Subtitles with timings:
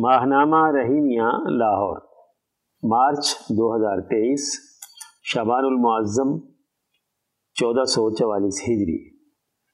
[0.00, 1.96] ماہنامہ رحیمیہ، لاہور،
[2.82, 4.54] مارچ دو ہزار تیئیس
[5.34, 6.38] شبان المعظم،
[7.54, 9.16] چودہ سو چوالیس ہجری۔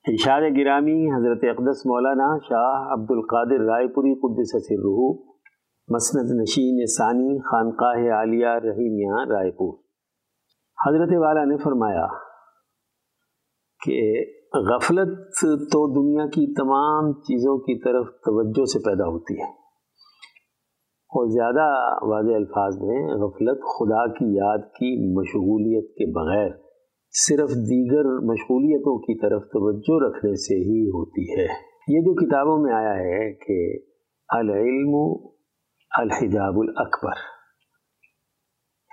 [0.09, 5.23] ارشاد گرامی، حضرت اقدس مولانا شاہ عبد القادر رائے پوری قدس سرہ
[5.89, 9.79] مسند نشین ثانی، خانقاہ عالیہ رحیمیہ، رائے پور۔
[10.87, 12.07] حضرت والا نے فرمایا
[13.85, 14.25] کہ
[14.55, 19.62] غفلت تو دنیا کی تمام چیزوں کی طرف توجہ سے پیدا ہوتی ہے۔
[21.13, 21.65] اور زیادہ
[22.07, 26.51] واضح الفاظ میں غفلت خدا کی یاد کی مشغولیت کے بغیر
[27.29, 31.47] صرف دیگر مشغولیتوں کی طرف توجہ رکھنے سے ہی ہوتی ہے۔
[31.89, 33.79] یہ جو کتابوں میں آیا ہے کہ
[34.29, 34.95] العلم
[35.99, 37.19] الحجاب الاکبر۔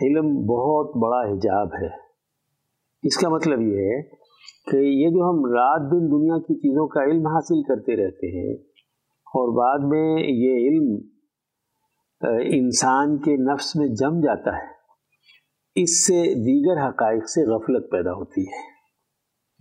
[0.02, 2.10] علم بہت بڑا حجاب ہے۔
[3.04, 4.02] اس کا مطلب یہ ہے
[4.72, 8.54] کہ یہ جو ہم رات دن دنیا کی چیزوں کا علم حاصل کرتے رہتے ہیں
[9.36, 11.19] اور بعد میں یہ علم
[12.22, 14.80] انسان کے نفس میں جم جاتا ہے۔
[15.76, 18.70] اس سے دیگر حقائق سے غفلت پیدا ہوتی ہے۔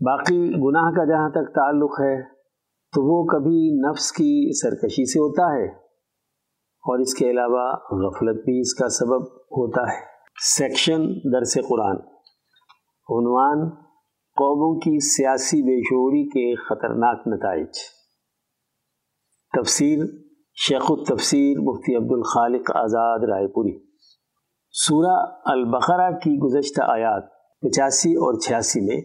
[0.00, 2.22] باقی گناہ کا جہاں تک تعلق ہے،
[2.92, 5.66] تو وہ کبھی نفس کی سرکشی سے ہوتا ہے،
[6.88, 7.72] اور اس کے علاوہ
[8.06, 10.00] غفلت بھی اس کا سبب ہوتا ہے۔
[10.56, 11.96] سیکشن درس قرآن۔
[13.08, 13.70] عنوان
[14.36, 17.68] قوموں کی سیاسی بے شعوری کے خطرناک نتائج۔
[19.58, 19.98] تفسیر
[20.60, 23.78] شیخ التفسیر مفتی عبد الخالق آزاد رائے پوری۔
[24.70, 27.22] سورہ البقرہ کی گزشتہ آیات
[27.60, 28.96] پچاسی اور چھیاسی میں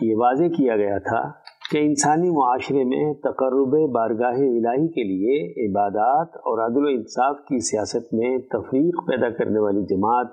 [0.00, 1.30] یہ واضح کیا گیا تھا
[1.70, 7.58] کہ انسانی معاشرے میں تقرب بارگاہ الہی کے لیے عبادات اور عدل و انصاف کی
[7.58, 10.26] سیاست میں تفریق پیدا کرنے والی جماعت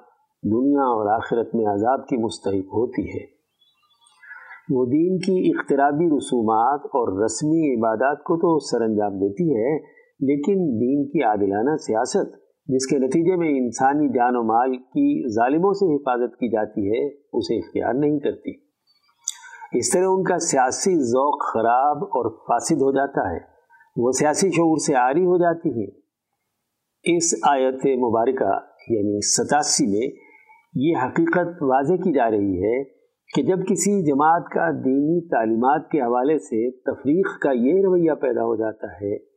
[0.44, 3.26] دنیا اور آخرت میں عذاب کی مستحق ہوتی ہے۔
[4.70, 10.54] وہ دین کی اخترابی رسومات اور رسمی عبادات کو تو سر انجام دیتی ہے لیکن
[10.54, 12.34] دین کی عادلانہ سیاست،
[12.68, 17.08] جس کے نتیجے میں انسانی جان و مال کی ظالموں سے حفاظت کی جاتی ہے،
[17.34, 18.52] اسے اختیار نہیں کرتی۔
[19.78, 23.38] اس طرح ان کا سیاسی ذوق خراب اور فاسد ہو جاتا ہے۔
[23.98, 25.90] وہ سیاسی شعور سے عاری ہو جاتی ہے
[27.18, 28.60] اس آیت مبارکہ
[28.90, 30.18] یعنی ستاسی میں،
[30.76, 32.84] یہ حقیقت واضح کی جا رہی ہے
[33.36, 38.42] کہ جب کسی جماعت کا دینی تعلیمات کے حوالے سے تفریق کا یہ رویہ پیدا
[38.42, 39.35] ہو جاتا ہے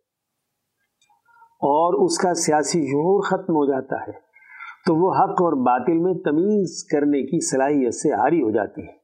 [1.61, 4.29] اور اس کا سیاسی شعور ختم ہو جاتا ہے،
[4.87, 8.99] تو وہ حق اور باطل میں تمیز کرنے کی صلاحیت سے عاری ہو جاتی ہے۔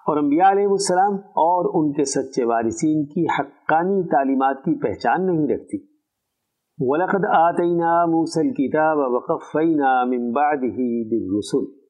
[0.00, 5.56] اور انبیاء علیہ السلام اور ان کے سچے وارثین کی حقانی تعلیمات کی پہچان نہیں
[5.56, 5.86] رکھتی۔
[6.78, 10.76] وَلَقَدْ آتَيْنَا مُوسَى الْكِتَابَ وَقَفَّيْنَا مِن بَعْدِهِ
[11.08, 11.80] بِالرُّسُلِ۔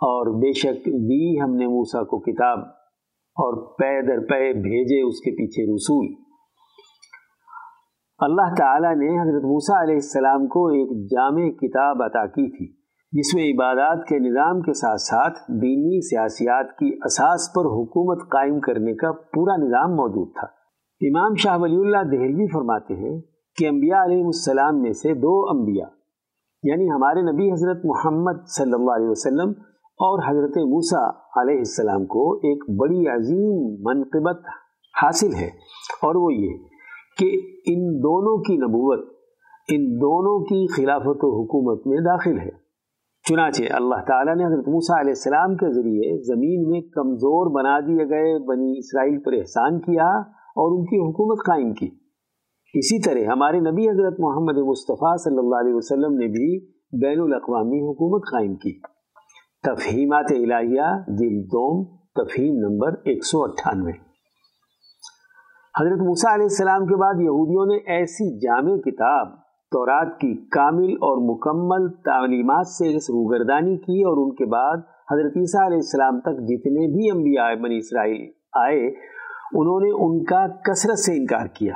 [0.00, 2.58] اور بے شک دی ہم نے موسیٰ کو کتاب
[3.36, 6.27] اور پے در پے بھیجے اس کے پیچھے رسول۔
[8.20, 12.66] اللہ تعالیٰ نے حضرت موسیٰ علیہ السلام کو ایک جامع کتاب عطا کی تھی،
[13.12, 18.60] جس میں عبادات کے نظام کے ساتھ ساتھ دینی سیاسیات کی اساس پر حکومت قائم
[18.60, 20.46] کرنے کا پورا نظام موجود تھا۔
[21.00, 23.20] امام شاہ ولی اللہ دہلوی فرماتے ہیں
[23.56, 25.88] کہ انبیاء علیہ السلام میں سے دو انبیاء
[26.62, 29.50] یعنی ہمارے نبی حضرت محمد صلی اللہ علیہ وسلم
[30.00, 31.06] اور حضرت موسیٰ
[31.36, 34.42] علیہ السلام کو ایک بڑی عظیم منقبت
[35.02, 35.48] حاصل ہے۔
[36.02, 36.56] اور وہ یہ
[37.18, 37.26] کہ
[37.66, 39.08] ان دونوں کی نبوت،
[39.68, 42.68] ان دونوں کی خلافت و حکومت میں داخل ہے۔
[43.28, 48.08] چنانچہ اللہ تعالیٰ نے حضرت موسیٰ علیہ السلام کے ذریعے زمین میں کمزور بنا دیے
[48.08, 51.86] گئے بنی اسرائیل پر احسان کیا اور ان کی حکومت قائم کی۔
[52.74, 56.66] اسی طرح ہمارے نبی حضرت محمد مصطفیٰ صلی اللہ علیہ وسلم نے بھی
[57.02, 58.80] بین الاقوامی حکومت قائم کی۔
[59.62, 64.07] تفہیمات الہیہ دل دوم، تفہیم نمبر ایک سو اٹھانوے۔
[65.80, 69.28] حضرت موسیٰ علیہ السلام کے بعد یہودیوں نے ایسی جامع کتاب
[69.70, 74.76] تورات کی کامل اور مکمل تعلیمات سے روگردانی کی اور ان کے بعد
[75.12, 78.86] حضرت عیسیٰ علیہ السلام تک جتنے بھی انبیاء بنی اسرائیل آئے،
[79.52, 81.74] انہوں نے ان کا کثرت سے انکار کیا۔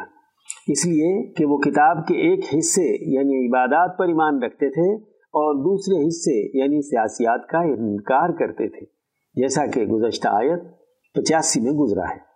[0.69, 5.55] اس لیے کہ وہ کتاب کے ایک حصے یعنی عبادات پر ایمان رکھتے تھے اور
[5.55, 8.87] دوسرے حصے یعنی سیاسیات کا انکار کرتے تھے۔
[9.35, 10.63] جیسا کہ گزشتہ آیت
[11.15, 12.32] پچاسی میں گزرا ہے۔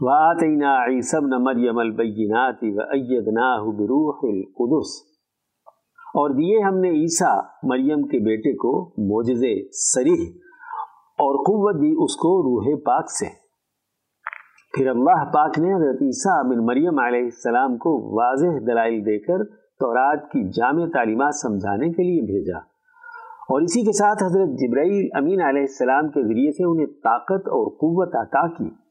[0.00, 5.14] وآتینا عیسی ابن مریم البینات وایدناہ بروح القدس۔
[6.14, 10.26] اور دیے ہم نے عیسیٰ مریم کے بیٹے کو معجزے سریح
[11.18, 13.26] اور قوت دی اس کو روح پاک سے۔
[14.76, 19.44] پھر اللہ پاک نے حضرت عیسیٰ بن مریم علیہ السلام کو واضح دلائل دے کر
[19.54, 22.58] تورات کی جامع تعلیمات سمجھانے کے لیے بھیجا۔
[23.48, 27.70] اور اسی کے ساتھ حضرت جبرائیل امین علیہ السلام کے ذریعے سے انہیں طاقت اور
[27.70, 28.83] قوت عطا کی۔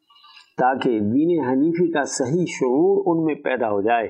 [0.58, 4.08] تاکہ دین حنیفی کا صحیح شعور ان میں پیدا ہو جائے۔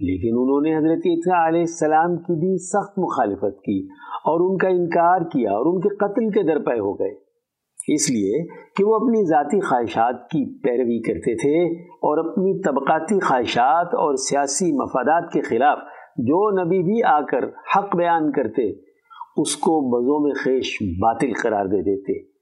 [0.00, 3.86] لیکن انہوں نے حضرت علیہ السلام کی بھی سخت مخالفت کی
[4.16, 7.26] اور ان کا انکار کیا اور ان کے قتل کے درپے ہو گئے۔
[7.94, 8.46] اس لیے
[8.76, 14.72] کہ وہ اپنی ذاتی خواہشات کی پیروی کرتے تھے اور اپنی طبقاتی خواہشات اور سیاسی
[14.72, 15.78] مفادات کے خلاف
[16.16, 18.70] جو نبی بھی آ کر حق بیان کرتے،
[19.36, 22.35] اس کو بزوں میں خیش باطل قرار دے دیتے۔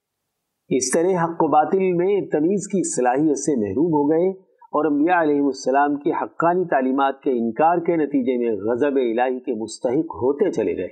[0.70, 4.28] اس طرح حق و باطل میں تمیز کی صلاحیت سے محروم ہو گئے
[4.76, 9.54] اور انبیاء علیہ السلام کی حقانی تعلیمات کے انکار کے نتیجے میں غضب الہی کے
[9.54, 10.88] مستحق ہوتے چلے گئے۔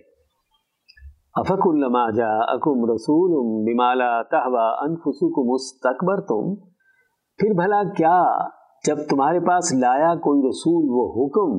[1.35, 6.55] افق الما جا اکم رسول بمالا تہوا انفسکم مستقبر تم
[7.39, 8.19] پھر بھلا کیا
[8.87, 11.57] جب تمہارے پاس لایا کوئی رسول وہ حکم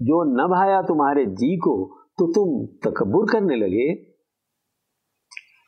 [0.00, 1.76] جو نہ بھایا تمہارے جی کو
[2.18, 2.50] تو تم
[2.88, 4.13] تکبر کرنے لگے؟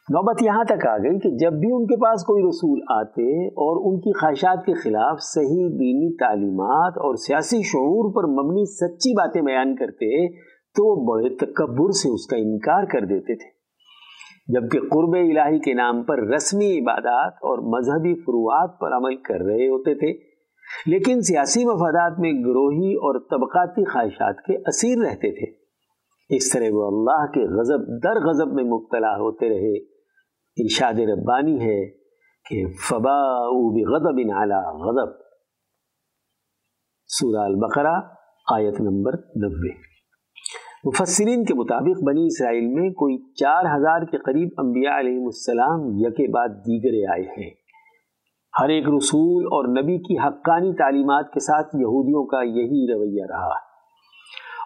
[0.08, 3.78] نوبت یہاں تک آ گئی کہ جب بھی ان کے پاس کوئی رسول آتے اور
[3.84, 9.42] ان کی خواہشات کے خلاف صحیح دینی تعلیمات اور سیاسی شعور پر مبنی سچی باتیں
[9.42, 13.48] بیان کرتے تو وہ بڑے تکبر سے اس کا انکار کر دیتے تھے۔
[14.48, 19.68] جبکہ قرب الہی کے نام پر رسمی عبادات اور مذہبی فروعات پر عمل کر رہے
[19.68, 20.12] ہوتے تھے،
[20.86, 25.52] لیکن سیاسی مفادات میں گروہی اور طبقاتی خواہشات کے اسیر رہتے تھے۔
[26.36, 29.95] اس طرح وہ اللہ کے غضب در غضب میں مبتلا ہوتے رہے۔
[30.56, 31.90] ارشاد ربانی ہے
[32.50, 35.12] کہ فبا بغضب علی غضب۔
[37.06, 37.94] سورہ البقرہ،
[38.54, 39.86] آیت نمبر نبے
[40.84, 46.32] مفسرین کے مطابق بنی اسرائیل میں کوئی چار ہزار کے قریب انبیاء علیہ السلام یکے
[46.32, 47.50] بعد دیگرے آئے ہیں۔
[48.60, 53.54] ہر ایک رسول اور نبی کی حقانی تعلیمات کے ساتھ یہودیوں کا یہی رویہ رہا۔
[53.54, 53.65] ہے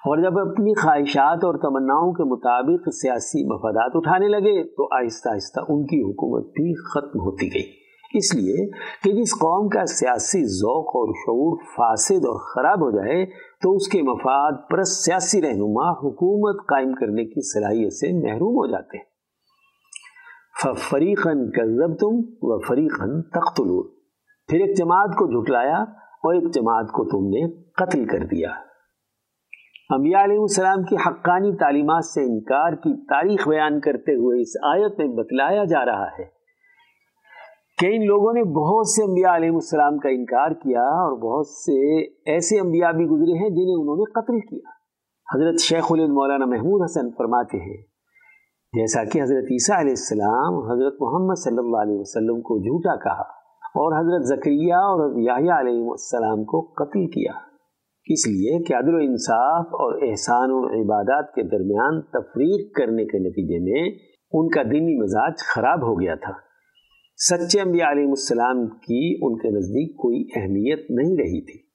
[0.01, 5.61] اور جب اپنی خواہشات اور تمناؤں کے مطابق سیاسی مفادات اٹھانے لگے تو آہستہ آہستہ
[5.61, 7.81] ان کی حکومت بھی ختم ہوتی گئی۔
[8.15, 8.71] اس لیے
[9.05, 13.27] کہ جس قوم کا سیاسی ذوق اور شعور فاسد اور خراب ہو جائے
[13.63, 18.67] تو اس کے مفاد پر سیاسی رہنما حکومت قائم کرنے کی صلاحیت سے محروم ہو
[18.67, 19.05] جاتے ہیں۔
[20.91, 23.57] فریقن کذب تم و فریقن تخت
[24.49, 25.83] پھر ایک جماعت کو جھٹلایا
[26.23, 28.49] اور ایک جماعت کو تم نے قتل کر دیا۔
[29.95, 34.99] انبیاء علیہ السلام کی حقانی تعلیمات سے انکار کی تاریخ بیان کرتے ہوئے اس آیت
[34.99, 36.27] میں بتلایا جا رہا ہے
[37.79, 41.81] کہ ان لوگوں نے بہت سے انبیاء علیہ السلام کا انکار کیا اور بہت سے
[42.35, 44.79] ایسے انبیاء بھی گزرے ہیں جنہیں انہوں نے قتل کیا۔
[45.29, 47.77] حضرت شیخ الد مولانا محمود حسن فرماتے ہیں،
[48.73, 53.29] جیسا کہ حضرت عیسیٰ علیہ السلام حضرت محمد صلی اللہ علیہ وسلم کو جھوٹا کہا
[53.81, 57.39] اور حضرت ذکریہ اور حضرت یاہیہ علیہ السلام کو قتل کیا۔
[58.13, 63.19] اس لیے کہ عدل و انصاف اور احسان و عبادات کے درمیان تفریق کرنے کے
[63.19, 63.99] نتیجے میں
[64.33, 66.33] ان کا دینی مزاج خراب ہو گیا تھا۔
[67.17, 71.71] سچے انبیاء علیہ السلام کی ان کے نزدیک کوئی اہمیت نہیں رہی تھی۔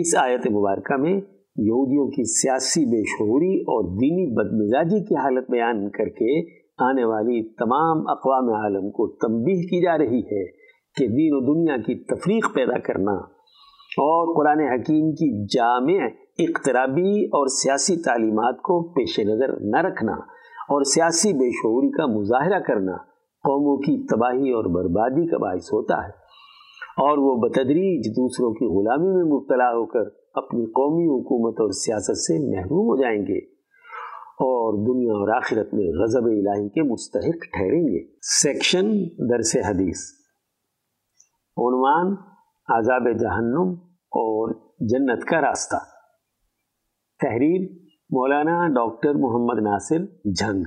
[0.00, 1.20] اس آیت مبارکہ میں
[1.56, 7.48] یہودیوں کی سیاسی بے شعوری اور دینی بدمزاجی کی حالت بیان کر کے آنے والی
[7.54, 10.46] تمام اقوام عالم کو تنبیہ کی جا رہی ہے
[10.96, 13.31] کہ دین و دنیا کی تفریق پیدا کرنا
[13.92, 16.06] اور قرآن حکیم کی جامع
[16.38, 20.12] اقترابی اور سیاسی تعلیمات کو پیش نظر نہ رکھنا
[20.68, 22.96] اور سیاسی بے شعوری کا مظاہرہ کرنا
[23.44, 26.22] قوموں کی تباہی اور بربادی کا باعث ہوتا ہے۔
[26.96, 32.16] اور وہ بتدریج دوسروں کی غلامی میں مبتلا ہو کر اپنی قومی حکومت اور سیاست
[32.16, 33.38] سے محروم ہو جائیں گے
[34.32, 38.86] اور دنیا اور آخرت میں غضب الہی کے مستحق ٹھہریں گے۔ سیکشن
[39.30, 39.98] درس حدیث۔
[41.56, 42.31] عنوان
[42.76, 45.76] عذاب جہنم اور جنت کا راستہ۔
[47.20, 47.72] تحریر
[48.10, 49.98] مولانا ڈاکٹر محمد ناصر
[50.34, 50.64] جھنگ۔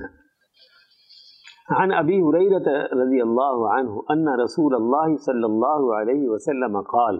[1.70, 7.18] عن ابی حریرت رضی اللہ عنہ ان رسول اللہ صلی اللہ علیہ وسلم قال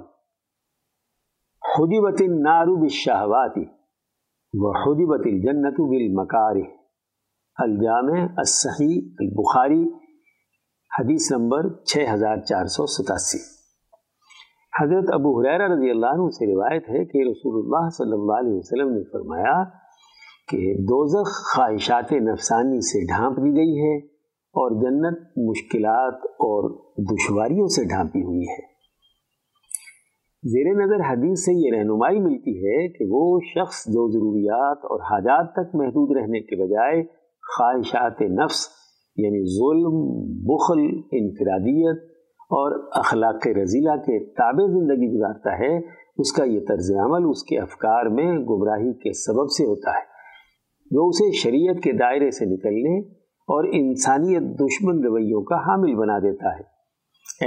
[1.62, 3.59] حجبت النار بالشہوات
[4.52, 6.76] وحجبت الجنت بالمکارہ۔
[7.59, 9.83] الجامع، الصحیح، البخاری،
[10.99, 13.56] حدیث نمبر 6487
[14.80, 18.54] حضرت ابو حریر رضی اللہ عنہ سے روایت ہے کہ رسول اللہ صلی اللہ علیہ
[18.54, 19.64] وسلم نے فرمایا
[20.49, 23.97] کہ دوزخ خواہشات نفسانی سے ڈھانپ دی گئی ہے
[24.54, 26.71] اور جنت مشکلات اور
[27.12, 28.76] دشواریوں سے ڈھانپی ہوئی ہے۔
[30.42, 35.52] زیر نظر حدیث سے یہ رہنمائی ملتی ہے کہ وہ شخص جو ضروریات اور حاجات
[35.52, 37.02] تک محدود رہنے کے بجائے
[37.56, 38.68] خواہشات نفس
[39.16, 39.97] یعنی ظلم،
[40.47, 42.15] بخل، انفرادیت
[42.49, 45.79] اور اخلاق رضیلہ کے تابع زندگی گزارتا ہے،
[46.19, 50.17] اس کا یہ طرز عمل اس کے افکار میں گمراہی کے سبب سے ہوتا ہے۔
[50.91, 56.57] جو اسے شریعت کے دائرے سے نکلنے اور انسانیت دشمن رویوں کا حامل بنا دیتا
[56.57, 56.62] ہے۔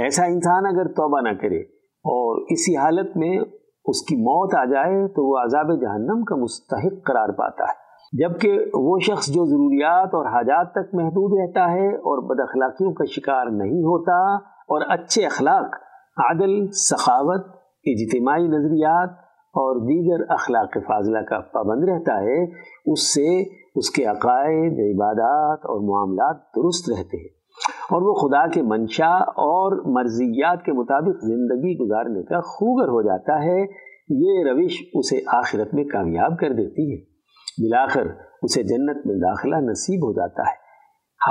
[0.02, 3.38] ایسا انسان اگر توبہ نہ کرے اور اسی حالت میں
[3.84, 8.58] اس کی موت آ جائے، تو وہ عذاب جہنم کا مستحق قرار پاتا ہے۔ جبکہ
[8.74, 13.46] وہ شخص جو ضروریات اور حاجات تک محدود رہتا ہے اور بد اخلاقیوں کا شکار
[13.46, 15.74] نہیں ہوتا اور اچھے اخلاق،
[16.16, 17.46] عدل، سخاوت،
[17.84, 19.10] اجتماعی نظریات
[19.52, 22.44] اور دیگر اخلاق فاضلہ کا پابند رہتا ہے،
[22.92, 23.42] اس سے
[23.74, 27.40] اس کے عقائد، عبادات اور معاملات درست رہتے ہیں۔
[27.90, 33.42] اور وہ خدا کے منشا اور مرضیات کے مطابق زندگی گزارنے کا خوگر ہو جاتا
[33.42, 33.60] ہے،
[34.08, 37.00] یہ روش اسے آخرت میں کامیاب کر دیتی ہے۔
[37.62, 38.06] بلاخر
[38.42, 40.54] اسے جنت میں داخلہ نصیب ہو جاتا ہے۔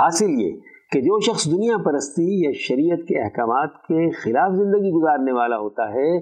[0.00, 0.60] حاصل یہ
[0.92, 5.88] کہ جو شخص دنیا پرستی یا شریعت کے احکامات کے خلاف زندگی گزارنے والا ہوتا
[5.88, 6.16] ہے،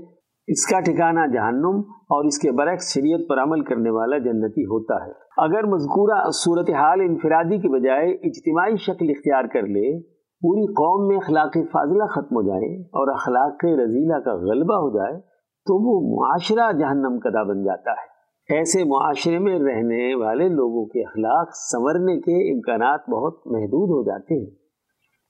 [0.48, 5.06] اس کا ٹھکانہ جہنم اور اس کے برعکس شریعت پر عمل کرنے والا جنتی ہوتا
[5.06, 10.02] ہے۔ اگر مذکورہ صورتحال انفرادی کے بجائے اجتماعی شکل اختیار کر لے،
[10.42, 15.20] پوری قوم میں اخلاق فاضلہ ختم ہو جائے اور اخلاق رضیلہ کا غلبہ ہو جائے،
[15.66, 18.17] تو وہ معاشرہ جہنم کدا بن جاتا ہے۔
[18.48, 24.34] ایسے معاشرے میں رہنے والے لوگوں کے اخلاق سنورنے کے امکانات بہت محدود ہو جاتے
[24.34, 24.50] ہیں۔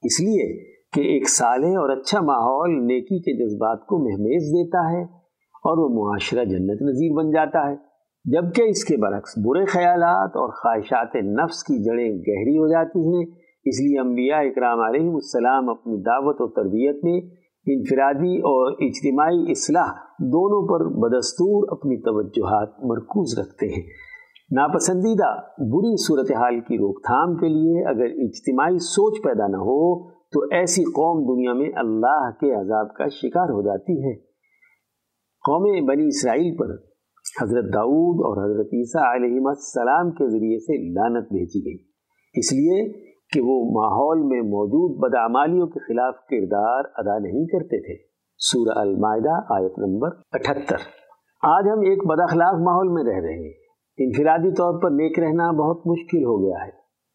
[0.03, 5.03] اس لیے کہ ایک صالح اور اچھا ماحول نیکی کے جذبات کو مہمیز دیتا ہے
[5.63, 7.75] اور وہ معاشرہ جنت نظیر بن جاتا ہے۔
[8.25, 13.25] جبکہ اس کے برعکس برے خیالات اور خواہشات نفس کی جڑیں گہری ہو جاتی ہیں،
[13.65, 17.21] اس لیے انبیاء اکرام علیہ السلام اپنی دعوت و تربیت میں
[17.73, 23.83] انفرادی اور اجتماعی اصلاح دونوں پر بدستور اپنی توجہات مرکوز رکھتے ہیں۔
[24.51, 30.39] ناپسندیدہ بری صورتحال کی روک تھام کے لیے اگر اجتماعی سوچ پیدا نہ ہو، تو
[30.51, 34.15] ایسی قوم دنیا میں اللہ کے عذاب کا شکار ہو جاتی ہے۔
[35.45, 36.65] قوم بنی اسرائیل پر
[37.41, 41.85] حضرت داؤد اور حضرت عیسیٰ علیہ السلام کے ذریعے سے لانت بھیجی گئی۔
[42.33, 48.03] اس لیے کہ وہ ماحول میں موجود بدعمالیوں کے خلاف کردار ادا نہیں کرتے تھے۔
[48.37, 50.77] سورہ المائدہ، آیت نمبر اٹھتر۔
[51.43, 53.53] آج ہم ایک بد اخلاق ماحول میں رہ رہے ہیں۔
[53.97, 56.71] انفرادی طور پر نیک رہنا بہت مشکل ہو گیا ہے۔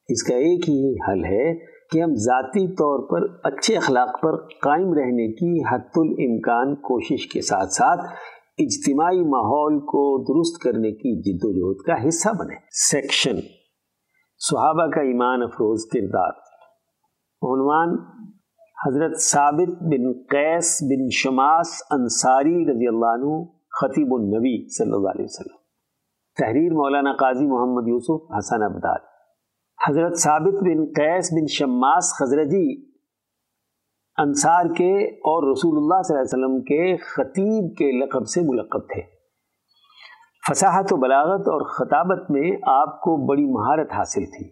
[0.08, 1.54] اس کا ایک ہی حل ہے
[1.92, 7.40] کہ ہم ذاتی طور پر اچھے اخلاق پر قائم رہنے کی حت الامکان کوشش کے
[7.40, 8.00] ساتھ ساتھ
[8.58, 13.63] اجتماعی ماحول کو درست کرنے کی جد و جہد کا حصہ بنے سیکشن
[14.38, 16.30] صحابہ کا ایمان افروز کردار۔
[17.42, 17.96] عنوان
[18.86, 23.44] حضرت ثابت بن قیس بن شماس انصاری رضی اللہ عنہ
[23.80, 25.56] خطیب النبی صلی اللہ علیہ وسلم۔
[26.38, 29.00] تحریر مولانا قاضی محمد یوسف حسن ابدال۔
[29.88, 32.94] حضرت ثابت بن قیس بن شماس خزرجی
[34.16, 38.80] انصار کے اور رسول اللہ صلی اللہ علیہ وسلم کے خطیب کے لقب سے ملقب
[38.80, 39.13] تھے۔
[40.48, 44.48] فصاحت و بلاغت اور خطابت میں آپ کو بڑی مہارت حاصل تھی۔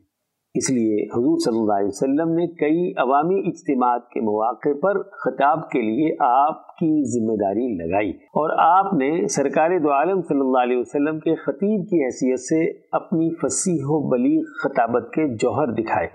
[0.54, 5.70] اس لیے حضور صلی اللہ علیہ وسلم نے کئی عوامی اجتماعات کے مواقع پر خطاب
[5.70, 10.62] کے لیے آپ کی ذمہ داری لگائی اور آپ نے سرکار دو عالم صلی اللہ
[10.62, 16.08] علیہ وسلم کے خطیب کی حیثیت سے اپنی فصیح و بلیغ خطابت کے جوہر دکھائے۔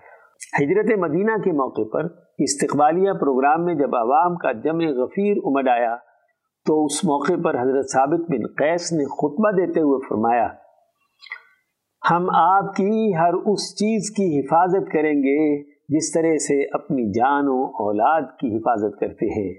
[0.60, 2.04] ہجرت مدینہ کے موقع پر
[2.40, 5.96] استقبالیہ پروگرام میں جب عوام کا جمع غفیر امڈ آیا
[6.68, 10.48] تو اس موقع پر حضرت ثابت بن قیس نے خطبہ دیتے ہوئے فرمایا،
[12.12, 17.48] ہم آپ کی ہر اس چیز کی حفاظت کریں گے جس طرح سے اپنی جان
[17.48, 19.54] و اولاد کی حفاظت کرتے ہیں۔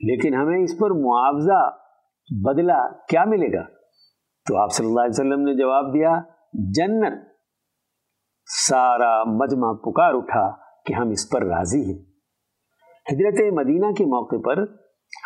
[0.00, 1.70] لیکن ہمیں اس پر معاوضہ،
[2.44, 3.62] بدلہ کیا ملے گا؟
[4.48, 6.20] تو آپ صلی اللہ علیہ وسلم نے جواب دیا،
[6.54, 7.26] جنت۔
[8.68, 10.50] سارا مجمع پکار اٹھا
[10.86, 11.98] کہ ہم اس پر راضی ہیں۔
[13.12, 14.79] حضرت مدینہ کے موقع پر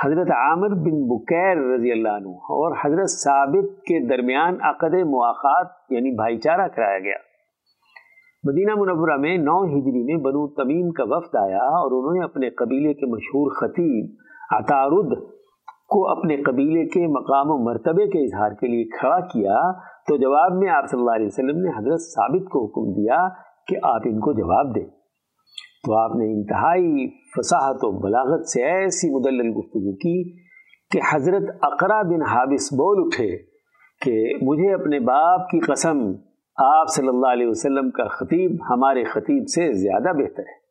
[0.05, 6.17] حضرت عامر بن بکیر رضی اللہ عنہ اور حضرت ثابت کے درمیان عقد مواقع یعنی
[6.17, 7.17] بھائی چارہ کرایا گیا۔
[8.45, 12.51] مدینہ منورہ میں نو ہجری میں بنو تمیم کا وفد آیا اور انہوں نے اپنے
[12.51, 14.15] قبیلے کے مشہور خطیب
[14.51, 15.23] عطارد
[15.89, 19.73] کو اپنے قبیلے کے مقام و مرتبے کے اظہار کے لیے کھڑا کیا
[20.09, 23.29] تو جواب میں آپ صلی اللہ علیہ وسلم نے حضرت ثابت کو حکم دیا
[23.67, 24.87] کہ آپ ان کو جواب دیں۔
[25.87, 30.33] تو آپ نے انتہائی فصاحت و بلاغت سے ایسی مدلل گفتگو کی
[30.91, 33.39] کہ حضرت اقرا بن حابس بول اٹھے
[34.01, 35.99] کہ مجھے اپنے باپ کی قسم
[36.57, 40.65] آپ صلی اللہ علیہ وسلم کا خطیب ہمارے خطیب سے زیادہ بہتر ہے۔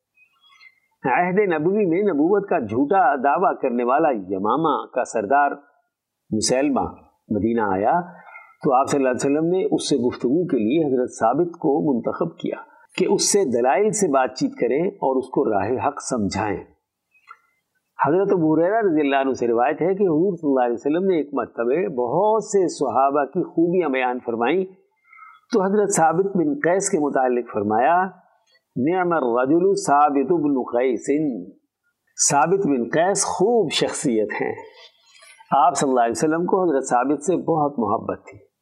[1.05, 5.51] عہد نبوی میں نبوت کا جھوٹا دعویٰ کرنے والا یمامہ کا سردار
[6.31, 6.81] مسلمہ
[7.29, 8.01] مدینہ آیا
[8.63, 11.93] تو آپ صلی اللہ علیہ وسلم نے اس سے گفتگو کے لیے حضرت ثابت کو
[11.93, 16.01] منتخب کیا۔ کہ اس سے دلائل سے بات چیت کریں اور اس کو راہ حق
[16.09, 16.63] سمجھائیں۔
[18.05, 18.33] حضرت
[18.85, 21.95] رضی اللہ عنہ سے روایت ہے کہ حضور صلی اللہ علیہ وسلم نے ایک مرتبہ
[21.95, 24.65] بہت سے صحابہ کی خوبیاں بیان فرمائیں۔
[25.53, 28.05] تو حضرت ثابت بن قیس کے متعلق فرمایا،
[28.75, 31.05] نعم الرجل ثابت بن قیس.
[32.29, 34.55] ثابت بن قیس خوب شخصیت ہیں۔
[35.51, 38.52] آپ صلی اللہ علیہ وسلم کو حضرت ثابت سے بہت محبت تھی۔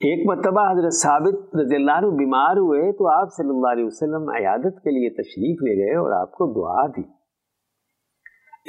[0.00, 4.28] ایک مرتبہ حضرت ثابت رضی اللہ عنہ بیمار ہوئے تو آپ صلی اللہ علیہ وسلم
[4.28, 7.02] عیادت کے لیے تشریف لے گئے اور آپ کو دعا دی۔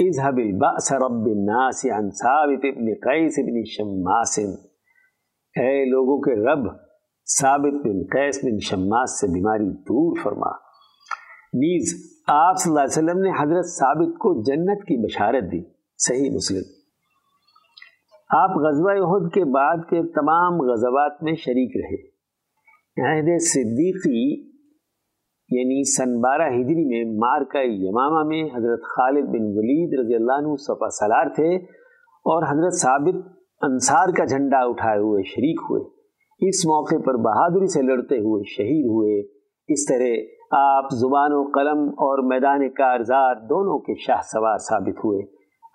[0.07, 4.39] اذهب البأس رب الناس عن ثابت ابن قیس ابن شماس۔
[5.57, 6.67] اے لوگوں کے رب،
[7.39, 10.51] ثابت بن قیس بن شماس سے بیماری دور فرما۔
[11.53, 15.63] نیز آپ صلی اللہ علیہ وسلم نے حضرت ثابت کو جنت کی بشارت دی۔
[15.97, 16.80] صحیح مسلم۔
[18.37, 22.11] آپ غزوہ عہد کے بعد کے تمام غزوات میں شریک رہے۔
[23.05, 24.51] عہد صدیقی
[25.51, 30.55] یعنی سن بارہ ہجری میں مارکا یمامہ میں حضرت خالد بن ولید رضی اللہ عنہ
[30.55, 31.55] سپا سلار تھے
[32.25, 33.15] اور حضرت ثابت
[33.61, 35.83] انصار کا جھنڈا اٹھائے ہوئے شریک ہوئے۔
[36.49, 39.21] اس موقع پر بہادری سے لڑتے ہوئے شہید ہوئے۔
[39.67, 40.07] اس طرح
[40.57, 45.25] آپ زبان و قلم اور میدان کارزار دونوں کے شاہ سوار ثابت ہوئے۔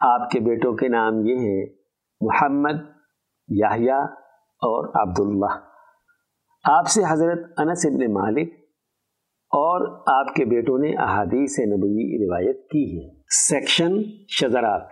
[0.01, 1.76] آپ کے بیٹوں کے نام یہ ہیں
[2.21, 2.81] محمد
[3.49, 3.99] یاہیا
[4.63, 5.61] اور عبداللہ۔
[6.65, 8.55] آپ سے حضرت انس ابن مالک
[9.51, 13.93] اور آپ کے بیٹوں نے احادیث نبوی روایت کی ہے سیکشن
[14.29, 14.89] شذرات۔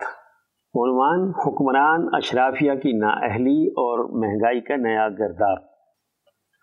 [0.77, 5.57] عنوان حکمران اشرافیہ کی نااہلی اور مہنگائی کا نیا گرداب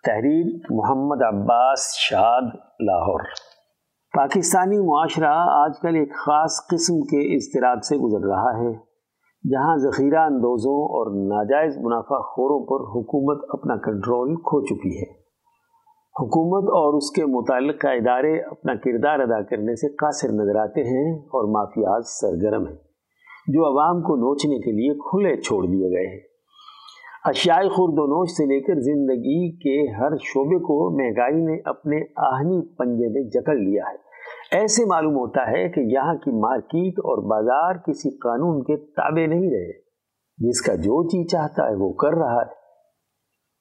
[0.07, 2.43] تحریر محمد عباس شاد،
[2.81, 3.21] لاہور۔
[4.17, 8.92] پاکستانی معاشرہ آج کل ایک خاص قسم کے اضطراب سے گزر رہا ہے۔
[9.45, 15.11] جہاں ذخیرہ اندوزوں اور ناجائز منافع خوروں پر حکومت اپنا کنٹرول کھو چکی ہے۔
[16.21, 21.15] حکومت اور اس کے متعلقہ ادارے اپنا کردار ادا کرنے سے قاصر نظر آتے ہیں
[21.19, 22.77] اور مافیاز سرگرم ہیں،
[23.49, 26.21] جو عوام کو نوچنے کے لیے کھلے چھوڑ دیے گئے ہیں۔
[27.25, 32.01] اشیاء خورد و نوش سے لے کر زندگی کے ہر شعبے کو مہنگائی نے اپنے
[32.27, 34.02] آہنی پنجے میں جکڑ لیا ہے۔
[34.53, 39.51] ایسے معلوم ہوتا ہے کہ یہاں کی مارکیٹ اور بازار کسی قانون کے تابع نہیں
[39.51, 39.83] رہے۔
[40.39, 42.63] جس کا جو چیز چاہتا ہے وہ کر رہا ہے۔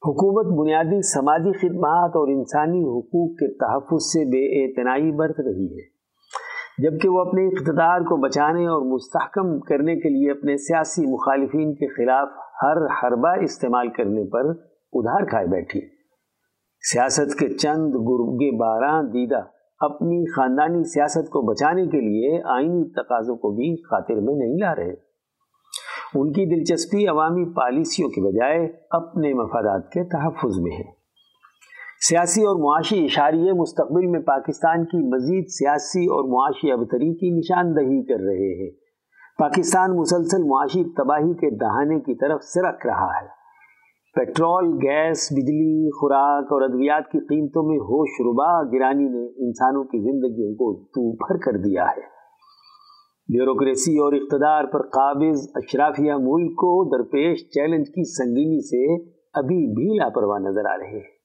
[0.06, 5.92] حکومت بنیادی سماجی خدمات اور انسانی حقوق کے تحفظ سے بے اعتنائی برت رہی ہے۔
[6.78, 11.86] جبکہ وہ اپنے اقتدار کو بچانے اور مستحکم کرنے کے لیے اپنے سیاسی مخالفین کے
[11.88, 12.28] خلاف
[12.62, 14.48] ہر حربہ استعمال کرنے پر
[14.92, 15.80] ادھار کھائے بیٹھی۔
[16.92, 19.40] سیاست کے چند گرگے بارہ دیدہ
[19.82, 24.74] اپنی خاندانی سیاست کو بچانے کے لیے آئینی تقاضوں کو بھی خاطر میں نہیں لا
[24.74, 25.12] رہے۔
[26.14, 31.02] ان کی دلچسپی عوامی پالیسیوں کے بجائے اپنے مفادات کے تحفظ میں ہے۔
[32.08, 38.06] سیاسی اور معاشی اشاریے مستقبل میں پاکستان کی مزید سیاسی اور معاشی ابتری کی نشاندہی
[38.06, 38.70] کر رہے ہیں۔
[39.38, 43.41] پاکستان مسلسل معاشی تباہی کے دہانے کی طرف سرک رہا ہے۔
[44.14, 49.98] پیٹرول، گیس، بجلی، خوراک اور ادویات کی قیمتوں میں ہوش ربا گرانی نے انسانوں کی
[49.98, 52.12] زندگیوں کو تو بھر کر دیا ہے۔
[53.28, 59.98] بیوروکریسی اور اقتدار پر قابض اشرافیہ ملک کو درپیش چیلنج کی سنگینی سے ابھی بھی
[59.98, 61.22] لاپرواہ نظر آ رہے ہیں۔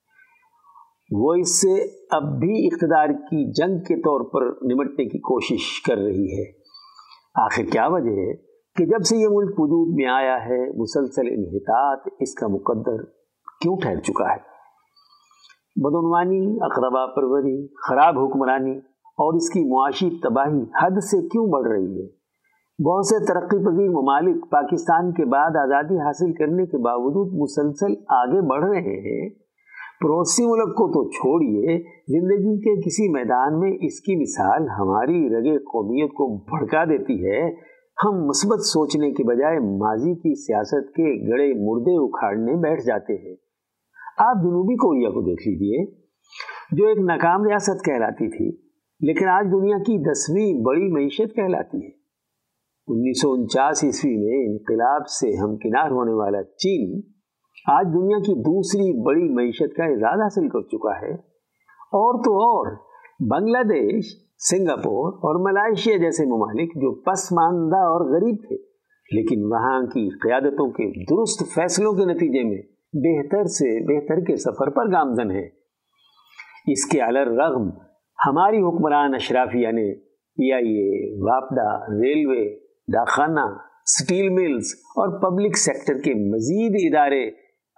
[1.12, 1.74] وہ اس سے
[2.12, 6.44] اب بھی اقتدار کی جنگ کے طور پر نمٹنے کی کوشش کر رہی ہے۔
[7.36, 8.47] آخر کیا وجہ ہے؟
[8.78, 13.04] کہ جب سے یہ ملک وجود میں آیا ہے، مسلسل انحطاط اس کا مقدر
[13.62, 14.58] کیوں ٹھہر چکا ہے؟
[15.76, 22.02] بدعنوانی، اقربا پروری، خراب حکمرانی اور اس کی معاشی تباہی حد سے کیوں بڑھ رہی
[22.02, 22.18] ہے؟
[22.84, 28.42] بہت سے ترقی پذیر ممالک پاکستان کے بعد آزادی حاصل کرنے کے باوجود مسلسل آگے
[28.42, 29.30] بڑھ رہے ہیں۔
[30.02, 35.58] پڑوسی ملک کو تو چھوڑیے، زندگی کے کسی میدان میں اس کی مثال ہماری رگے
[35.58, 41.54] قومیت کو بھڑکا دیتی ہے۔ ہم مثبت سوچنے کے بجائے ماضی کی سیاست کے گڑے
[41.54, 43.36] مردے اکھاڑنے بیٹھ جاتے ہیں۔
[44.18, 45.92] آپ جنوبی کوریا کو دیکھ لیجیے
[46.72, 48.68] جو ایک ناکام ریاست کہلاتی تھی،
[49.00, 51.90] لیکن آج دنیا کی دسویں بڑی معیشت کہلاتی ہے۔
[52.88, 57.02] انیس سو انچاس عیسوی میں انقلاب سے ہمکنار ہونے والا چین
[57.68, 61.14] آج دنیا کی دوسری بڑی معیشت کا اعزاز حاصل کر چکا ہے۔
[61.78, 62.76] اور تو اور،
[63.20, 68.56] بنگلہ دیش سنگاپور اور ملائیشیا جیسے ممالک جو پسماندہ اور غریب تھے،
[69.10, 72.62] لیکن وہاں کی قیادتوں کے درست فیصلوں کے نتیجے میں
[72.94, 75.46] بہتر سے بہتر کے سفر پر گامزن ہے
[76.74, 77.70] اس کے علر رغم
[78.20, 81.70] ہماری حکمران اشرافیہ نے پی یعنی آئی اے، واپڈا،
[82.02, 82.44] ریلوے
[82.88, 83.46] ڈاکخانہ
[83.92, 87.24] سٹیل ملز اور پبلک سیکٹر کے مزید ادارے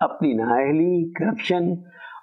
[0.02, 1.70] اپنی نااہلی، کرپشن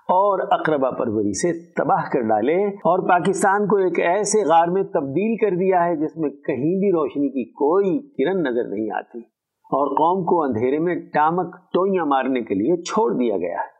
[0.09, 5.37] اور اقربا پروری سے تباہ کر ڈالے اور پاکستان کو ایک ایسے غار میں تبدیل
[5.37, 9.19] کر دیا ہے جس میں کہیں بھی روشنی کی کوئی کرن نظر نہیں آتی
[9.71, 13.75] اور قوم کو اندھیرے میں ٹامک ٹوئیاں مارنے کے لیے چھوڑ دیا گیا ہے۔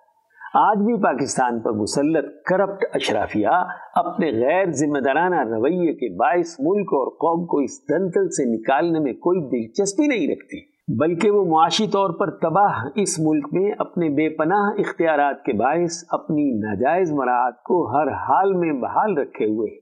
[0.55, 6.93] آج بھی پاکستان پر مسلط کرپٹ اشرافیہ اپنے غیر ذمہ دارانہ رویے کے باعث ملک
[6.93, 11.87] اور قوم کو اس دنتل سے نکالنے میں کوئی دلچسپی نہیں رکھتی۔ بلکہ وہ معاشی
[11.87, 17.63] طور پر تباہ اس ملک میں اپنے بے پناہ اختیارات کے باعث اپنی ناجائز مراعات
[17.63, 19.81] کو ہر حال میں بحال رکھے ہوئے۔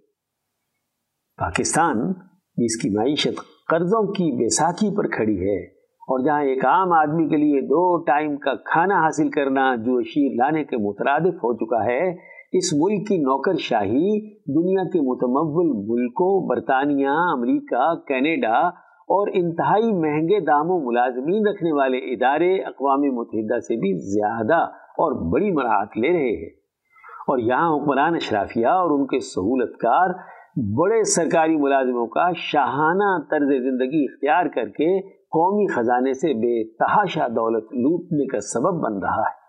[1.39, 2.13] پاکستان
[2.57, 5.65] جس کی معیشت قرضوں کی بیساکھی پر کھڑی ہے
[6.09, 10.35] اور جہاں ایک عام آدمی کے لیے دو ٹائم کا کھانا حاصل کرنا جو شیر
[10.35, 12.11] لانے کے مترادف ہو چکا ہے،
[12.53, 20.41] اس ملک کی نوکر شاہی دنیا کے متمول ملکوں، برطانیہ، امریکہ، کینیڈا اور انتہائی مہنگے
[20.41, 26.45] داموں ملازمین رکھنے والے ادارے اقوام متحدہ سے بھی زیادہ اور بڑی مراحت لے رہے
[26.45, 26.65] ہیں۔
[27.29, 30.11] اور یہاں حکمران اشرافیہ اور ان کے سہولت کار
[30.77, 37.27] بڑے سرکاری ملازموں کا شاہانہ طرز زندگی اختیار کر کے قومی خزانے سے بے تحاشا
[37.29, 39.45] دولت لوٹنے کا سبب بن رہا ہے۔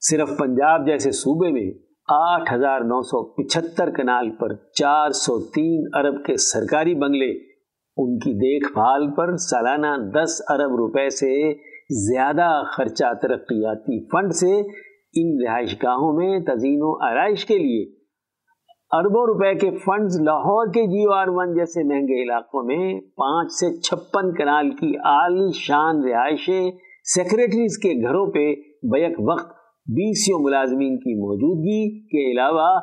[0.00, 1.72] صرف پنجاب جیسے صوبے میں
[2.08, 7.51] آٹھ ہزار نو سو پچہتر کنال پر چار سو تین ارب کے سرکاری بنگلے
[7.96, 11.52] ان کی دیکھ بھال پر سالانہ دس ارب روپے سے
[11.90, 14.60] زیادہ خرچہ ترقیاتی فنڈ سے
[15.14, 17.84] ان رہائش گاہوں میں تزئین و آرائش کے لیے۔
[18.90, 23.80] اربوں روپے کے فنڈز لاہور کے جیو آر ون جیسے مہنگے علاقوں میں پانچ سے
[23.80, 26.70] چھپن کنال کی عالی شان رہائشیں
[27.04, 28.54] سیکرٹریز کے گھروں پہ
[28.92, 29.50] بیک وقت
[29.86, 32.80] بیسوں ملازمین کی موجودگی کے علاوہ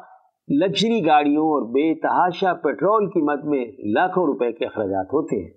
[0.49, 5.53] لگژری گاڑیوں اور بے تحاشا پیٹرول قیمت میں لاکھوں روپے کے اخراجات ہوتے ہیں۔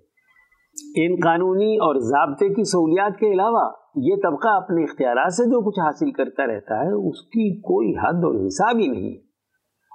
[0.95, 5.79] ان قانونی اور ضابطے کی سہولیات کے علاوہ یہ طبقہ اپنے اختیارات سے جو کچھ
[5.79, 9.13] حاصل کرتا رہتا ہے، اس کی کوئی حد اور حساب ہی نہیں۔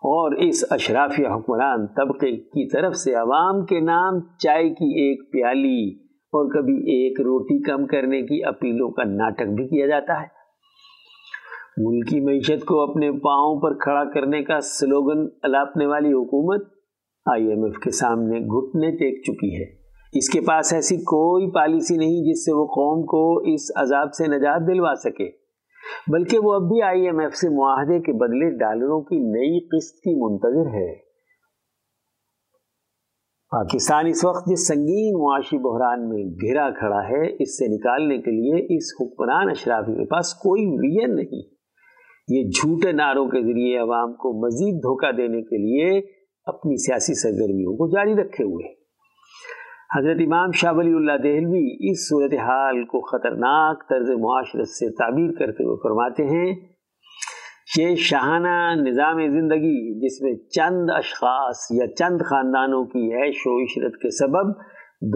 [0.02, 5.94] اور اس اشرافی حکمران طبقے کی طرف سے عوام کے نام چائے کی ایک پیالی
[6.06, 10.38] اور کبھی ایک روٹی کم کرنے کی اپیلوں کا ناٹک بھی کیا جاتا ہے۔
[11.81, 16.69] ملکی معیشت کو اپنے پاؤں پر کھڑا کرنے کا سلوگن الاپنے والی حکومت
[17.27, 19.64] آئی ایم ایف کے سامنے گھٹنے ٹیک چکی ہے۔
[20.12, 24.27] اس کے پاس ایسی کوئی پالیسی نہیں جس سے وہ قوم کو اس عذاب سے
[24.27, 25.31] نجات دلوا سکے،
[26.12, 29.95] بلکہ وہ اب بھی آئی ایم ایف سے معاہدے کے بدلے ڈالروں کی نئی قسط
[29.95, 30.95] کی منتظر ہے۔
[33.53, 38.31] پاکستان اس وقت جس سنگین معاشی بحران میں گھرا کھڑا ہے، اس سے نکالنے کے
[38.31, 41.58] لیے اس حکمران اشرافی کے پاس کوئی ویژن نہیں۔
[42.29, 45.88] یہ جھوٹے نعروں کے ذریعے عوام کو مزید دھوکہ دینے کے لیے
[46.47, 48.73] اپنی سیاسی سرگرمیوں کو جاری رکھے ہوئے
[49.97, 55.64] حضرت امام شاہ ولی اللہ دہلوی اس صورتحال کو خطرناک طرز معاشرت سے تعبیر کرتے
[55.64, 56.49] ہوئے فرماتے ہیں
[57.77, 64.01] کہ شاہانہ نظام زندگی جس میں چند اشخاص یا چند خاندانوں کی عیش و عشرت
[64.03, 64.53] کے سبب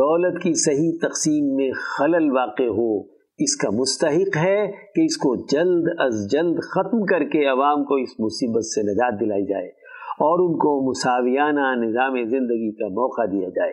[0.01, 2.91] دولت کی صحیح تقسیم میں خلل واقع ہو
[3.39, 7.95] اس کا مستحق ہے کہ اس کو جلد از جلد ختم کر کے عوام کو
[7.95, 9.69] اس مصیبت سے نجات دلائی جائے
[10.13, 13.73] اور ان کو مساویانہ نظام زندگی کا موقع دیا جائے۔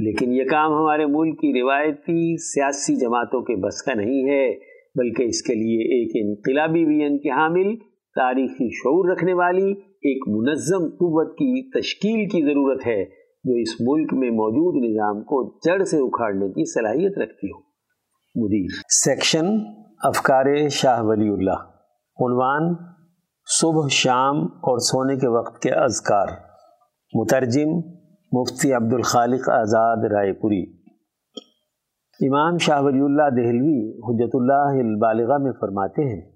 [0.00, 4.50] لیکن یہ کام ہمارے ملک کی روایتی سیاسی جماعتوں کے بس کا نہیں ہے،
[4.94, 7.76] بلکہ اس کے لیے ایک انقلابی وین کے حامل،
[8.14, 13.04] تاریخی شعور رکھنے والی، ایک منظم قوت کی تشکیل کی ضرورت ہے
[13.44, 17.67] جو اس ملک میں موجود نظام کو جڑ سے اکھاڑنے کی صلاحیت رکھتی ہو۔
[18.42, 18.66] مدیر۔
[19.04, 19.46] سیکشن
[20.04, 21.60] افکار شاہ ولی اللہ۔
[22.20, 22.74] عنوان،
[23.60, 26.26] صبح شام اور سونے کے وقت کے اذکار۔
[27.14, 27.68] مترجم،
[28.32, 30.78] مفتی عبد الخالق آزاد رائے پوری۔
[32.28, 36.30] امام شاہ ولی اللہ دہلوی حجت اللہ البالغہ میں فرماتے ہیں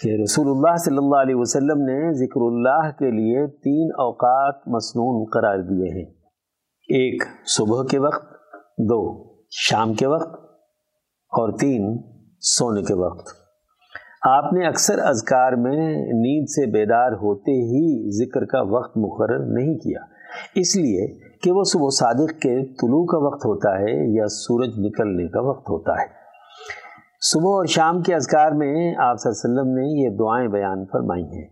[0.00, 5.24] کہ رسول اللہ صلی اللہ علیہ وسلم نے ذکر اللہ کے لیے تین اوقات مصنون
[5.32, 6.12] قرار دیے ہیں۔
[6.88, 8.32] ایک، صبح کے وقت،
[8.78, 10.45] دو، شام کے وقت
[11.38, 11.98] اور تین
[12.40, 13.26] سونے کے وقت۔
[14.28, 19.74] آپ نے اکثر اذکار میں نیند سے بیدار ہوتے ہی ذکر کا وقت مقرر نہیں
[19.74, 20.00] کیا،
[20.54, 25.28] اس لیے کہ وہ صبح صادق کے طلوع کا وقت ہوتا ہے یا سورج نکلنے
[25.28, 26.06] کا وقت ہوتا ہے۔
[27.20, 30.84] صبح اور شام کے اذکار میں آپ صلی اللہ علیہ وسلم نے یہ دعائیں بیان
[30.84, 31.48] فرمائی ہیں۔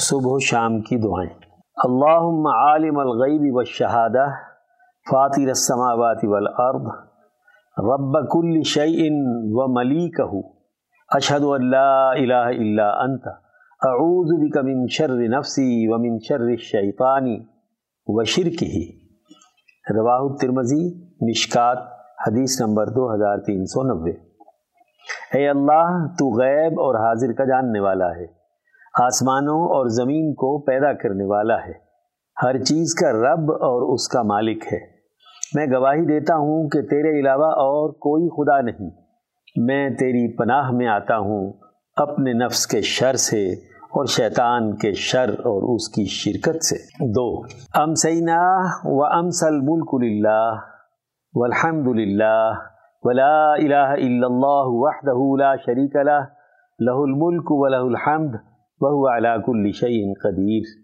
[0.00, 1.38] صبح و شام کی دعائیں۔
[1.84, 4.26] اللہم عالم الغیب والشہادہ،
[5.10, 7.11] فاطر السماوات والارض
[7.78, 10.22] رب کل شعین و ملیکہ
[11.14, 13.26] اشہد اللہ الہ الا انت.
[13.82, 17.38] اعوذ بک من شر نفسی و من شر الشیطانی
[18.06, 19.00] و شرک ہی
[19.96, 21.78] رواہ الترمزی مشکات،
[22.26, 24.12] حدیث نمبر دو ہزار تین سو نوے.
[25.34, 28.26] اے اللہ، تو غیب اور حاضر کا جاننے والا ہے.
[29.02, 31.72] آسمانوں اور زمین کو پیدا کرنے والا ہے.
[32.42, 34.91] ہر چیز کا رب اور اس کا مالک ہے.
[35.54, 38.90] میں گواہی دیتا ہوں کہ تیرے علاوہ اور کوئی خدا نہیں۔
[39.56, 41.52] میں تیری پناہ میں آتا ہوں
[41.96, 46.76] اپنے نفس کے شر سے اور شیطان کے شر اور اس کی شرکت سے۔
[47.08, 47.40] دو،
[47.74, 50.54] امسینا و ام سل ملک اللہ
[51.34, 52.52] والحمد للہ
[53.02, 56.24] ولا الہ الا اللہ وحدہ لا شریک له
[56.78, 58.34] له الملک وله الحمد
[58.80, 60.81] وهو على كل شيء قدیر۔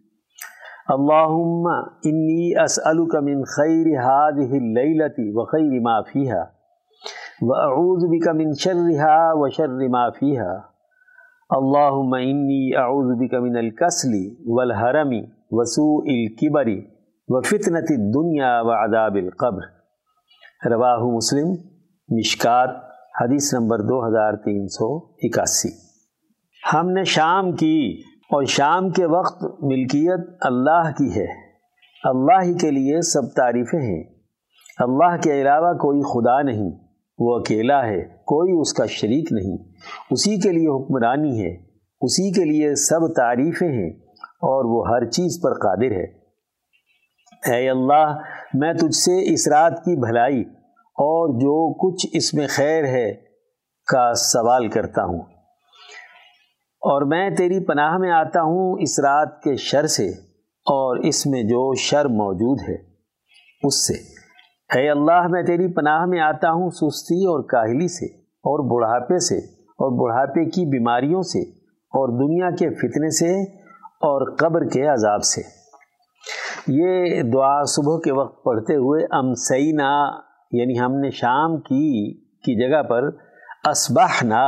[0.90, 1.64] اللهم
[2.06, 6.50] إني أسألك من خير هذه الليلة وخير ما فيها
[7.42, 10.70] وأعوذ بك من شرها وشر ما فيها
[11.52, 14.14] اللهم إني أعوذ بك من الكسل
[14.46, 15.12] والهرم
[15.50, 16.82] وسوء الكبر
[17.28, 19.62] وفتنة الدنيا وعذاب القبر
[20.70, 21.54] رواہ مسلم
[22.08, 22.70] مشکات
[23.20, 25.68] حدیث نمبر دو ہزار تین سو اکاسی
[26.72, 27.78] ہم نے شام کی
[28.30, 31.26] اور شام کے وقت ملکیت اللہ کی ہے۔
[32.04, 34.04] اللہ ہی کے لیے سب تعریفیں ہیں۔
[34.78, 36.70] اللہ کے علاوہ کوئی خدا نہیں۔
[37.18, 39.56] وہ اکیلا ہے، کوئی اس کا شریک نہیں۔
[40.10, 41.54] اسی کے لیے حکمرانی ہے۔
[42.00, 43.90] اسی کے لیے سب تعریفیں ہیں۔
[44.22, 46.04] اور وہ ہر چیز پر قادر ہے۔
[47.54, 48.18] اے اللہ،
[48.54, 50.40] میں تجھ سے اس رات کی بھلائی
[50.76, 53.14] اور جو کچھ اس میں خیر ہے
[53.86, 55.22] کا سوال کرتا ہوں۔
[56.82, 60.08] اور میں تیری پناہ میں آتا ہوں اس رات کے شر سے،
[60.66, 62.76] اور اس میں جو شر موجود ہے،
[63.62, 63.94] اس سے۔
[64.70, 68.06] اے اللہ، میں تیری پناہ میں آتا ہوں سستی اور کاہلی سے،
[68.44, 69.38] اور بڑھاپے سے،
[69.78, 71.42] اور بڑھاپے کی بیماریوں سے،
[71.92, 73.30] اور دنیا کے فتنے سے،
[74.06, 75.42] اور قبر کے عذاب سے۔
[76.68, 79.90] یہ دعا صبح کے وقت پڑھتے ہوئے ام سینا
[80.52, 83.08] یعنی ہم نے شام کی کی جگہ پر
[83.68, 84.44] اسبحنا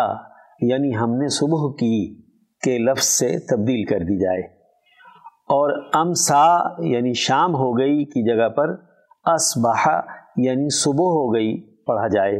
[0.63, 2.23] یعنی ہم نے صبح کی
[2.63, 4.41] کے لفظ سے تبدیل کر دی جائے۔
[5.49, 8.71] اور امسا یعنی شام ہو گئی کی جگہ پر
[9.25, 9.89] اسبح
[10.37, 12.37] یعنی صبح ہو گئی پڑھا جائے۔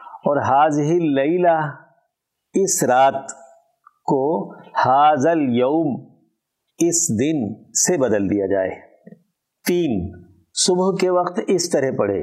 [0.00, 1.70] اور حاضح لیلہ
[2.54, 3.30] اس رات
[4.04, 6.04] کو حاضل یوم
[6.78, 8.70] اس دن سے بدل دیا جائے۔
[9.66, 10.22] تین،
[10.54, 12.22] صبح کے وقت اس طرح پڑھے۔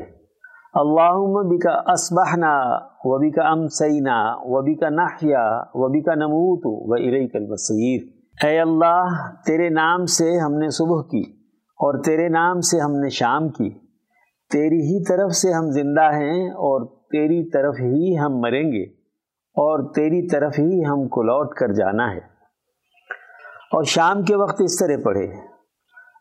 [0.73, 8.01] اللہم بکا اسبحنا و بکا امسینا و بکا نحیا و بکا نموت و اریک المصیر
[8.45, 9.05] اے اللہ،
[9.45, 11.21] تیرے نام سے ہم نے صبح کی،
[11.79, 13.69] اور تیرے نام سے ہم نے شام کی۔
[14.51, 18.83] تیری ہی طرف سے ہم زندہ ہیں، اور تیری طرف ہی ہم مریں گے،
[19.55, 22.21] اور تیری طرف ہی ہم کو لوٹ کر جانا ہے۔
[23.71, 25.25] اور شام کے وقت اس طرح پڑھے،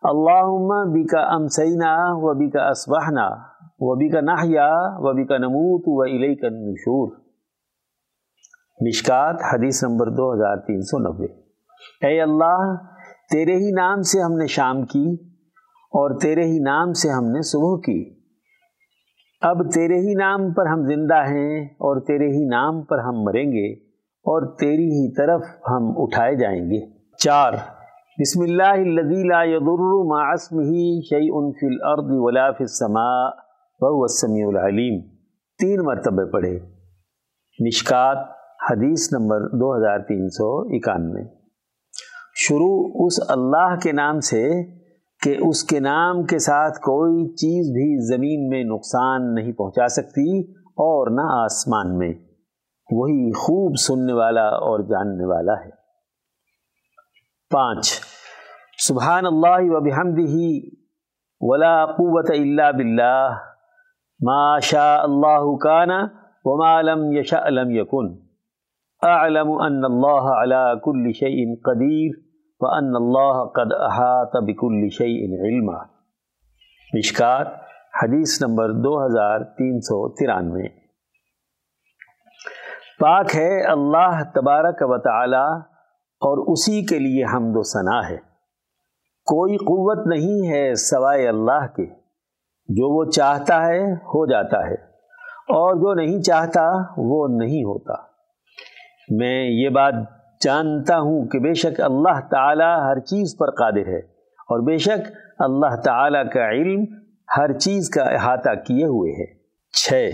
[0.03, 3.48] اللہم بکا امسینا و بکا اسبحنا
[3.81, 7.17] وبی کا ناہیا وبی کا نموت و علیہ کا نشور
[8.81, 11.27] مشکات حدیث نمبر دو ہزار تین سو نبے
[12.07, 12.75] اے اللہ،
[13.31, 15.13] تیرے ہی نام سے ہم نے شام کی
[15.99, 18.19] اور تیرے ہی نام سے ہم نے صبح کی.
[19.43, 23.53] اب تیرے ہی نام پر ہم زندہ ہیں اور تیرے ہی نام پر ہم مریں
[23.53, 23.73] گے
[24.27, 26.87] اور تیری ہی طرف ہم اٹھائے جائیں گے.
[27.17, 27.53] چار،
[28.19, 28.79] بسم اللہ
[29.31, 30.79] لا يضر مع اسمه
[31.11, 33.48] شيء في الارض ولا في السماء.
[33.81, 35.01] وہ سمیع العلیم۔
[35.59, 36.59] تین مرتبہ پڑھے۔
[37.67, 38.17] مشکات،
[38.71, 41.23] حدیث نمبر دو ہزار تین سو اکانوے۔
[42.35, 44.51] شروع اس اللہ کے نام سے
[45.23, 50.53] کہ اس کے نام کے ساتھ کوئی چیز بھی زمین میں نقصان نہیں پہنچا سکتی
[50.53, 52.13] اور نہ آسمان میں۔
[52.91, 55.71] وہی خوب سننے والا اور جاننے والا ہے۔
[57.51, 58.01] پانچ،
[58.87, 60.67] سبحان اللہ و بحمدہ
[61.41, 63.48] ولا قوت الا باللہ۔
[64.21, 66.07] ما شاء اللہ کانا
[66.45, 68.17] وما لم يشاء لم يكن
[69.07, 72.11] اعلم ان اللہ على كل شيء قدیر
[72.61, 75.79] وان اللہ قد احاط بكل شيء علما.
[76.95, 77.47] مشکات،
[78.03, 80.69] حدیث نمبر دو ہزار تین سو ترانوے.
[83.01, 85.47] پاک ہے اللہ تبارک و تعالی
[86.21, 88.17] اور اسی کے لیے حمد و ثنا ہے.
[89.25, 92.08] کوئی قوت نہیں ہے سوائے اللہ کے.
[92.69, 94.75] جو وہ چاہتا ہے ہو جاتا ہے
[95.49, 97.95] اور جو نہیں چاہتا وہ نہیں ہوتا۔
[99.11, 99.95] میں یہ بات
[100.45, 103.99] جانتا ہوں کہ بے شک اللہ تعالی ہر چیز پر قادر ہے
[104.41, 106.85] اور بے شک اللہ تعالی کا علم
[107.37, 109.35] ہر چیز کا احاطہ کیے ہوئے ہے۔
[109.73, 110.11] چھ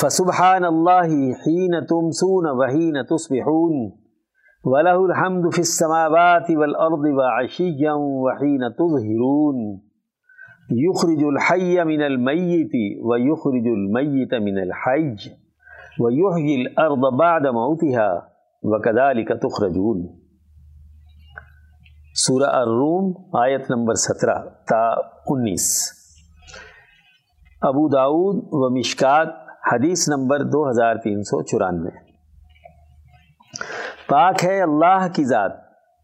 [0.00, 4.02] فسبحان اللہ حین تمسون وحین تصبحون۔
[4.64, 9.80] وله الحمد في السماوات والأرض وعشيا وحين تظهرون
[10.76, 15.28] یخرج الحی من المیت و یخرج المیت من الحج
[15.98, 18.18] و یحیی الارض بعد موتها
[18.62, 20.06] وکذالک تخرجون.
[22.14, 24.90] سورہ الروم آیت نمبر سترہ تا
[25.26, 25.88] انیس.
[27.62, 29.28] ابو داود و مشکات
[29.72, 31.90] حدیث نمبر دو ہزار تین سو چورانوے.
[34.08, 35.52] پاک ہے اللہ کی ذات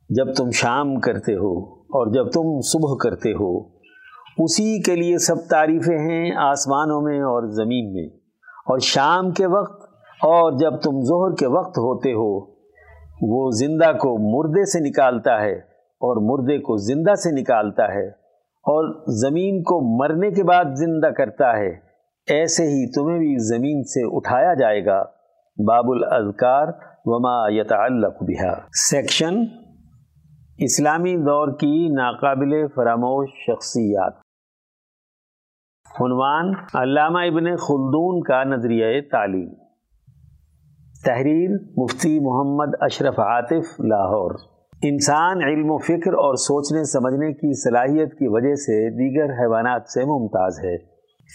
[0.08, 3.77] جب تم شام کرتے ہو اور جب تم صبح کرتے ہو
[4.38, 8.08] اسی کے لیے سب تعریفیں ہیں آسمانوں میں اور زمین میں۔
[8.66, 9.82] اور شام کے وقت
[10.22, 12.58] اور جب تم ظہر کے وقت ہوتے ہو،
[13.22, 18.08] وہ زندہ کو مردے سے نکالتا ہے اور مردے کو زندہ سے نکالتا ہے
[18.42, 21.70] اور زمین کو مرنے کے بعد زندہ کرتا ہے۔
[22.28, 25.02] ایسے ہی تمہیں بھی زمین سے اٹھایا جائے گا۔
[25.66, 26.66] باب الاذکار
[27.04, 28.54] وما یتعلق بها
[28.90, 29.34] سیکشن
[30.58, 34.27] اسلامی دور کی ناقابل فراموش شخصیات۔
[36.00, 39.48] عنوان علامہ ابن خلدون کا نظریہ تعلیم۔
[41.04, 44.34] تحریر مفتی محمد اشرف عاطف، لاہور۔
[44.82, 50.04] انسان علم و فکر اور سوچنے، سمجھنے کی صلاحیت کی وجہ سے دیگر حیوانات سے
[50.04, 50.76] ممتاز ہے۔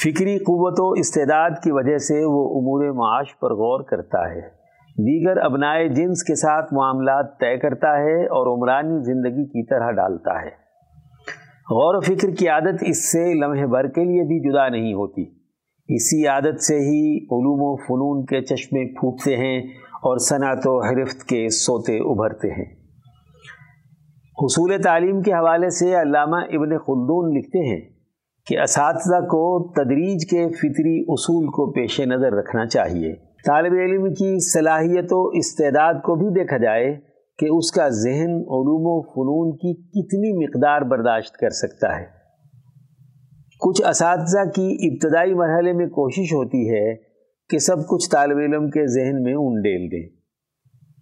[0.04, 4.64] فکری قوت و استعداد کی وجہ سے وہ امور معاش پر غور کرتا ہے۔
[4.98, 10.42] دیگر ابنائے جنس کے ساتھ معاملات طے کرتا ہے اور عمرانی زندگی کی طرح ڈالتا
[10.42, 10.63] ہے۔
[11.72, 15.22] غور و فکر کی عادت اس سے لمحے بھر کے لیے بھی جدا نہیں ہوتی۔
[15.96, 19.60] اسی عادت سے ہی علوم و فنون کے چشمے پھوٹتے ہیں
[19.94, 22.76] اور صنعت و حرفت کے سوتے ابھرتے ہیں۔
[24.44, 27.82] حصول تعلیم کے حوالے سے علامہ ابن خلدون لکھتے ہیں
[28.46, 33.16] کہ اساتذہ کو تدریج کے فطری اصول کو پیش نظر رکھنا چاہیے۔
[33.48, 38.82] طالب علم کی صلاحیت و استعداد کو بھی دیکھا جائے کہ اس کا ذہن علوم
[38.86, 42.24] و فنون کی کتنی مقدار برداشت کر سکتا ہے۔
[43.60, 46.96] کچھ اساتذہ کی ابتدائی مرحلے میں کوشش ہوتی ہے
[47.50, 50.10] کہ سب کچھ طالب علم کے ذہن میں انڈیل دیں۔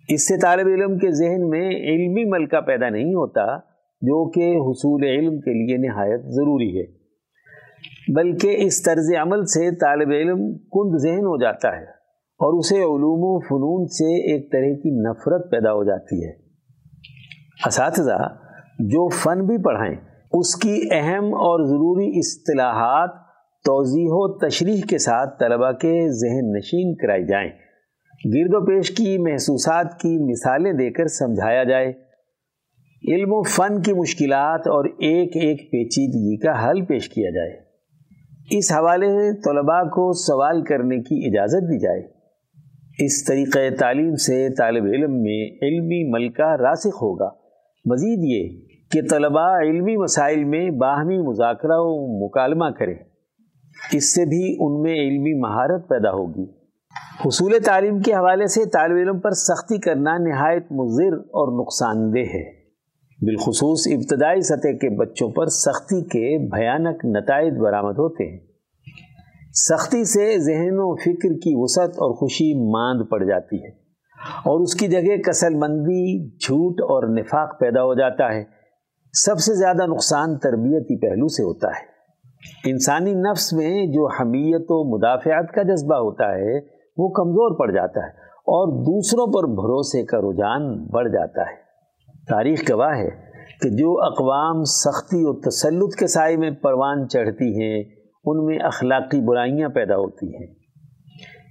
[0.10, 3.58] اس سے طالب علم کے ذہن میں علمی ملکہ پیدا نہیں ہوتا،
[4.02, 7.02] جو کہ حصول علم کے لیے نہایت ضروری ہے۔
[8.16, 12.01] بلکہ اس طرز عمل سے طالب علم کند ذہن ہو جاتا ہے۔
[12.42, 16.32] اور اسے علوم و فنون سے ایک طرح کی نفرت پیدا ہو جاتی ہے۔
[17.66, 18.38] اساتذہ،
[18.80, 19.96] جو فن بھی پڑھائیں،
[20.32, 23.10] اس کی اہم اور ضروری اصطلاحات
[23.66, 27.50] توضیح و تشریح کے ساتھ طلبہ کے ذہن نشین کرائی جائیں۔
[28.26, 31.88] گرد و پیش کی محسوسات کی مثالیں دے کر سمجھایا جائے۔
[33.08, 37.52] علم و فن کی مشکلات اور ایک ایک پیچیدگی کا حل پیش کیا جائے۔
[38.58, 42.11] اس حوالے سے طلباء کو سوال کرنے کی اجازت دی جائے۔
[43.00, 47.30] اس طریقہ تعلیم سے طالب علم میں علمی ملکہ راسخ ہوگا۔
[47.86, 52.96] مزید یہ کہ طلباء علمی مسائل میں باہمی مذاکرہ و مکالمہ کریں۔
[53.94, 56.44] اس سے بھی ان میں علمی مہارت پیدا ہوگی۔
[57.26, 62.20] حصول تعلیم کے حوالے سے طالب علم پر سختی کرنا نہایت مضر اور نقصان دہ
[62.20, 62.62] ہے۔
[63.22, 68.51] بالخصوص ابتدائی سطح کے بچوں پر سختی کے بھیانک نتائج برآمد ہوتے ہیں۔
[69.54, 73.70] سختی سے ذہن و فکر کی وسعت اور خوشی ماند پڑ جاتی ہے
[74.46, 78.44] اور اس کی جگہ کسل مندی جھوٹ اور نفاق پیدا ہو جاتا ہے۔
[79.14, 81.92] سب سے زیادہ نقصان تربیتی پہلو سے ہوتا ہے۔
[82.72, 86.58] انسانی نفس میں جو حمیت و مدافعت کا جذبہ ہوتا ہے،
[86.98, 91.56] وہ کمزور پڑ جاتا ہے اور دوسروں پر بھروسے کا رجحان بڑھ جاتا ہے۔
[92.30, 93.10] تاریخ گواہ ہے
[93.62, 99.22] کہ جو اقوام سختی و تسلط کے سائے میں پروان چڑھتی ہیں ان میں اخلاقی
[99.22, 100.54] برائیاں پیدا ہوتی ہیں۔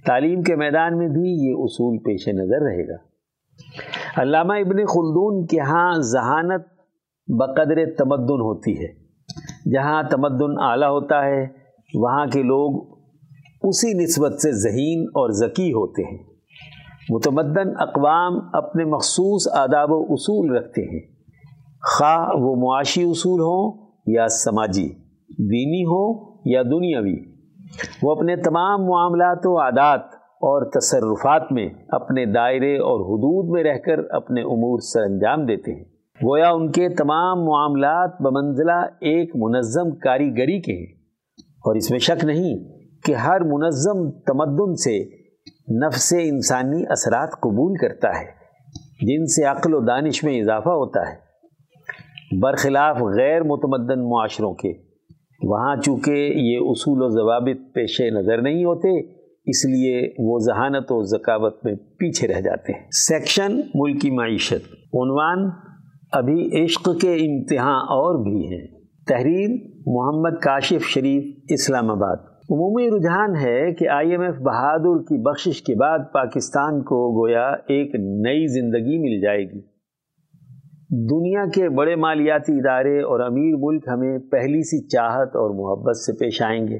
[0.05, 2.97] تعلیم کے میدان میں بھی یہ اصول پیش نظر رہے گا۔
[4.21, 6.61] علامہ ابن خلدون کے ہاں ذہانت
[7.27, 9.01] بقدر تمدن ہوتی ہے۔
[9.73, 11.47] جہاں تمدن اعلیٰ ہوتا ہے،
[11.93, 12.97] وہاں کے لوگ
[13.63, 16.23] اسی نسبت سے ذہین اور ذکی ہوتے ہیں۔
[17.09, 20.99] متمدن اقوام اپنے مخصوص آداب و اصول رکھتے ہیں۔
[21.97, 24.89] خواہ وہ معاشی اصول ہوں یا سماجی،
[25.29, 27.15] دینی ہوں یا دنیاوی،
[28.03, 33.77] وہ اپنے تمام معاملات و عادات اور تصرفات میں اپنے دائرے اور حدود میں رہ
[33.77, 35.83] کر اپنے امور سر انجام دیتے ہیں۔
[36.23, 41.01] گویا ان کے تمام معاملات بمنزلہ ایک منظم کاریگری کے ہیں۔
[41.39, 42.59] اور اس میں شک نہیں
[43.05, 45.03] کہ ہر منظم تمدن سے
[45.85, 48.41] نفس انسانی اثرات قبول کرتا ہے،
[49.01, 51.31] جن سے عقل و دانش میں اضافہ ہوتا ہے۔
[52.41, 54.90] برخلاف غیر متمدن معاشروں کے
[55.43, 58.99] وہاں چونکہ یہ اصول و ضوابط پیش نظر نہیں ہوتے،
[59.45, 65.49] اس لیے وہ ذہانت و ذکاوت میں پیچھے رہ جاتے ہیں۔ سیکشن ملکی معیشت۔ عنوان
[66.11, 68.67] ابھی عشق کے امتحان اور بھی ہیں۔
[69.07, 69.49] تحریر
[69.87, 72.17] محمد کاشف شریف، اسلام آباد۔
[72.51, 77.47] عمومی رجحان ہے کہ آئی ایم ایف بہادر کی بخشش کے بعد پاکستان کو گویا
[77.49, 79.70] ایک نئی زندگی مل جائے گی۔
[80.91, 86.13] دنیا کے بڑے مالیاتی ادارے اور امیر ملک ہمیں پہلی سی چاہت اور محبت سے
[86.13, 86.75] پیش آئیں گے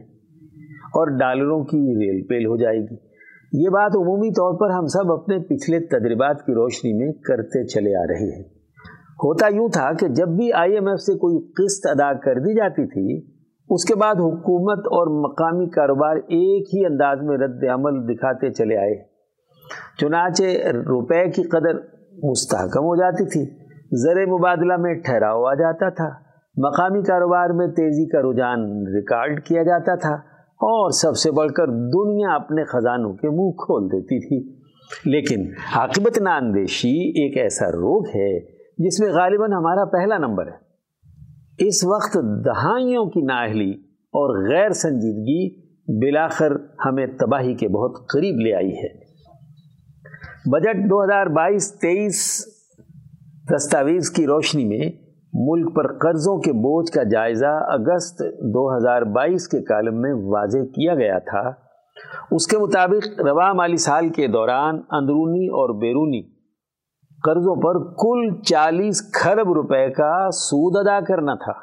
[0.71, 2.95] اور ڈالروں کی ریل پیل ہو جائے گی۔
[3.53, 7.95] یہ بات عمومی طور پر ہم سب اپنے پچھلے تجربات کی روشنی میں کرتے چلے
[7.95, 8.43] آ رہے ہیں۔
[9.23, 12.55] ہوتا یوں تھا کہ جب بھی آئی ایم ایف سے کوئی قسط ادا کر دی
[12.55, 13.31] جاتی تھی،
[13.69, 18.77] اس کے بعد حکومت اور مقامی کاروبار ایک ہی انداز میں رد عمل دکھاتے چلے
[18.77, 18.95] آئے۔
[19.99, 21.73] چنانچہ روپے کی قدر
[22.23, 23.60] مستحکم ہو جاتی تھی۔
[23.91, 26.09] زر مبادلہ میں ٹھہراؤ آ جاتا تھا۔
[26.57, 30.13] مقامی کاروبار میں تیزی کا رجحان ریکارڈ کیا جاتا تھا
[30.45, 34.61] اور سب سے بڑھ کر دنیا اپنے خزانوں کے منہ کھول دیتی تھی۔
[35.05, 38.39] لیکن عاقبت ناندیشی ایک ایسا روگ ہے
[38.77, 40.71] جس میں غالباً ہمارا پہلا نمبر ہے۔
[41.67, 45.71] اس وقت دہائیوں کی نااہلی اور غیر سنجیدگی
[46.05, 46.51] بلاخر
[46.85, 49.11] ہمیں تباہی کے بہت قریب لے آئی ہے۔
[50.51, 52.47] بجٹ دو ہزار بائیس تیئیس
[53.49, 54.91] دستاویز کی روشنی میں
[55.33, 60.57] ملک پر قرضوں کے بوجھ کا جائزہ اگست دو ہزار بائیس کے کالم میں واضح
[60.57, 61.49] کیا گیا تھا۔
[62.31, 66.21] اس کے مطابق روا مالی سال کے دوران اندرونی اور بیرونی
[67.23, 71.53] قرضوں پر کل چالیس کھرب روپے کا سود ادا کرنا تھا۔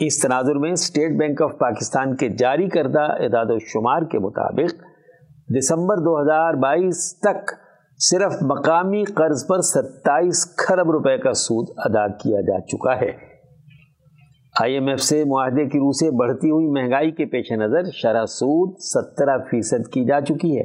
[0.00, 4.74] اس تناظر میں اسٹیٹ بینک آف پاکستان کے جاری کردہ اعداد و شمار کے مطابق
[5.58, 7.63] دسمبر دو ہزار بائیس تک
[7.98, 13.34] صرف مقامی قرض پر ستائیس کھرب روپے کا سود ادا کیا جا چکا ہے۔
[14.60, 18.24] آئی ایم ایف سے معاہدے کی روح سے بڑھتی ہوئی مہنگائی کے پیش نظر شرح
[18.24, 20.64] سود سترہ فیصد کی جا چکی ہے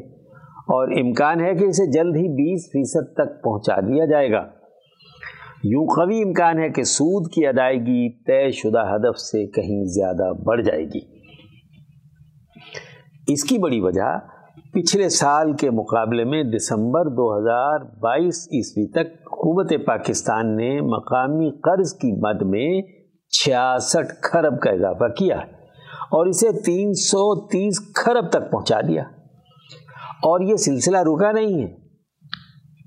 [0.54, 4.46] اور امکان ہے کہ اسے جلد ہی بیس فیصد تک پہنچا دیا جائے گا۔
[5.64, 10.62] یوں قوی امکان ہے کہ سود کی ادائیگی طے شدہ ہدف سے کہیں زیادہ بڑھ
[10.62, 11.20] جائے گی۔
[13.28, 14.39] اس کی بڑی وجہ
[14.74, 21.52] پچھلے سال کے مقابلے میں دسمبر دو ہزار بائیس عیسوی تک حکومت پاکستان نے مقامی
[21.52, 22.82] قرض کی مد میں
[23.30, 25.38] چھیاسٹھ کھرب کا اضافہ کیا
[26.12, 29.04] اور اسے تین سو تیس کھرب تک پہنچا دیا۔
[30.24, 31.78] اور یہ سلسلہ رکا نہیں ہے۔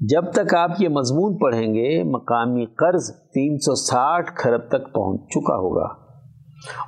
[0.01, 5.21] جب تک آپ یہ مضمون پڑھیں گے، مقامی قرض تین سو ساٹھ کھرب تک پہنچ
[5.21, 5.85] چکا ہوگا۔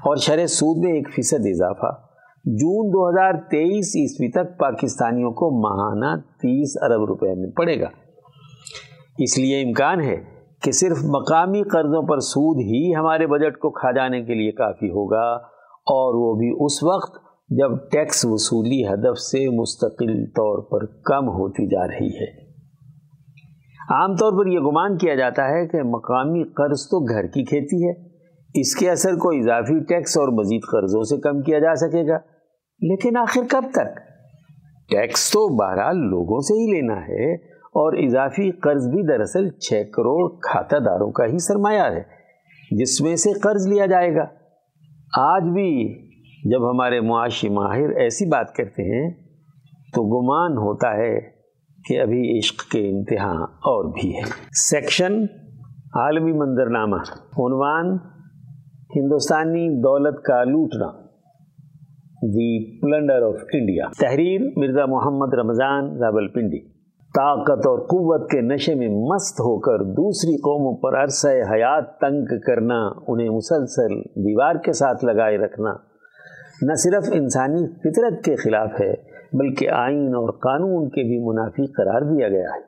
[0.02, 2.13] اور شرح سود میں ایک فیصد اضافہ۔
[2.44, 6.08] جون دو ہزار تیئیس عیسوی تک پاکستانیوں کو ماہانہ
[6.40, 7.86] تیس ارب روپے میں پڑے گا۔
[9.18, 10.16] اس لیے امکان ہے
[10.62, 14.90] کہ صرف مقامی قرضوں پر سود ہی ہمارے بجٹ کو کھا جانے کے لیے کافی
[14.90, 15.22] ہوگا،
[15.92, 17.16] اور وہ بھی اس وقت
[17.50, 22.28] جب ٹیکس وصولی ہدف سے مستقل طور پر کم ہوتی جا رہی ہے۔
[23.90, 27.82] عام طور پر یہ گمان کیا جاتا ہے کہ مقامی قرض تو گھر کی کھیتی
[27.86, 27.96] ہے،
[28.54, 32.18] اس کے اثر کو اضافی ٹیکس اور مزید قرضوں سے کم کیا جا سکے گا۔
[32.80, 33.96] لیکن آخر کب تک؟
[34.88, 40.36] ٹیکس تو بہرحال لوگوں سے ہی لینا ہے اور اضافی قرض بھی دراصل چھ کروڑ
[40.42, 42.02] کھاتہ داروں کا ہی سرمایہ ہے۔
[42.70, 44.24] جس میں سے قرض لیا جائے گا۔
[45.20, 46.04] آج بھی
[46.50, 49.10] جب ہمارے معاشی ماہر ایسی بات کرتے ہیں،
[49.94, 51.20] تو گمان ہوتا ہے
[51.84, 54.22] کہ ابھی عشق کے انتہا اور بھی ہے۔
[54.52, 55.12] سیکشن،
[55.94, 57.86] عالمی منظرنامہ۔ عنوان،
[58.96, 61.03] ہندوستانی دولت کا لوٹنا۔
[62.24, 63.84] The plunder of India.
[64.00, 66.58] تحریر مرزا محمد رمضان رابل پنڈی
[67.16, 72.38] طاقت اور قوت کے نشے میں مست ہو کر دوسری قوموں پر عرصہ حیات تنگ
[72.46, 75.74] کرنا، انہیں مسلسل دیوار کے ساتھ لگائے رکھنا
[76.62, 78.94] نہ صرف انسانی فطرت کے خلاف ہے،
[79.32, 82.60] بلکہ آئین اور قانون کے بھی منافی قرار دیا گیا ہے۔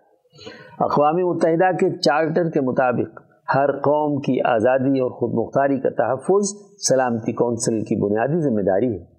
[0.81, 3.21] اقوام متحدہ کے چارٹر کے مطابق،
[3.55, 6.55] ہر قوم کی آزادی اور خود مختاری کا تحفظ
[6.89, 9.16] سلامتی کونسل کی بنیادی ذمہ داری ہے۔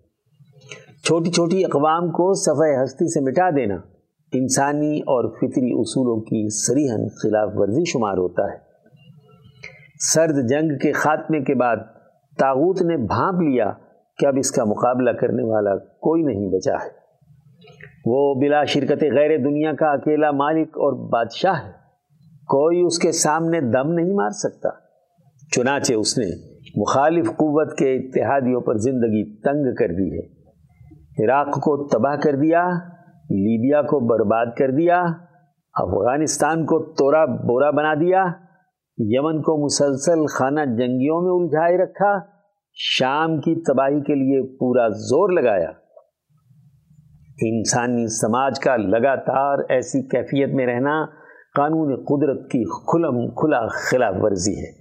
[1.07, 3.75] چھوٹی چھوٹی اقوام کو صفحہ ہستی سے مٹا دینا
[4.33, 8.57] انسانی اور فطری اصولوں کی سریحن خلاف ورزی شمار ہوتا ہے۔
[9.99, 11.77] سرد جنگ کے خاتمے کے بعد
[12.37, 13.71] تاغوت نے بھانپ لیا
[14.17, 16.89] کہ اب اس کا مقابلہ کرنے والا کوئی نہیں بچا ہے۔
[18.05, 21.71] وہ بلا شرکت غیر دنیا کا اکیلا مالک اور بادشاہ ہے۔
[22.47, 24.69] کوئی اس کے سامنے دم نہیں مار سکتا۔
[25.55, 26.25] چنانچہ اس نے
[26.75, 30.36] مخالف قوت کے اتحادیوں پر زندگی تنگ کر دی ہے۔
[31.23, 32.63] عراق کو تباہ کر دیا،
[33.29, 35.01] لیبیا کو برباد کر دیا،
[35.73, 38.25] افغانستان کو تورا بورا بنا دیا،
[38.97, 42.19] یمن کو مسلسل خانہ جنگیوں میں الجھائے رکھا،
[42.73, 45.69] شام کی تباہی کے لیے پورا زور لگایا۔
[47.41, 51.05] انسانی سماج کا لگاتار ایسی کیفیت میں رہنا
[51.55, 54.76] قانون قدرت کی کھلم کھلا خلاف ورزی ہے۔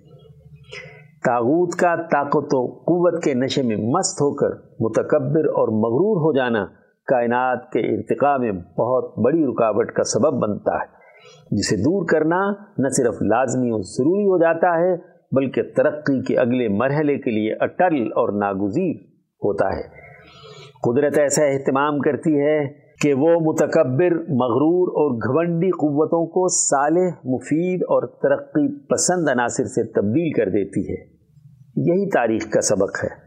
[1.25, 4.51] تاغوت کا طاقت و قوت کے نشے میں مست ہو کر
[4.81, 6.67] متکبر اور مغرور ہو جانا
[7.07, 10.97] کائنات کے ارتقاء میں بہت بڑی رکاوٹ کا سبب بنتا ہے۔
[11.51, 14.97] جسے دور کرنا نہ صرف لازمی اور ضروری ہو جاتا ہے،
[15.33, 18.97] بلکہ ترقی کے اگلے مرحلے کے لیے اٹل اور ناگزیر
[19.45, 20.07] ہوتا ہے۔
[20.83, 27.83] قدرت ایسا اہتمام کرتی ہے کہ وہ متکبر، مغرور اور گھونڈی قوتوں کو صالح، مفید
[27.83, 31.17] اور ترقی پسند عناصر سے تبدیل کر دیتی ہے۔
[31.77, 33.27] یہی تاریخ کا سبق ہے۔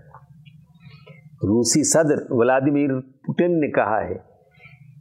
[1.43, 4.29] روسی صدر ولادیمیر پوٹن نے کہا ہے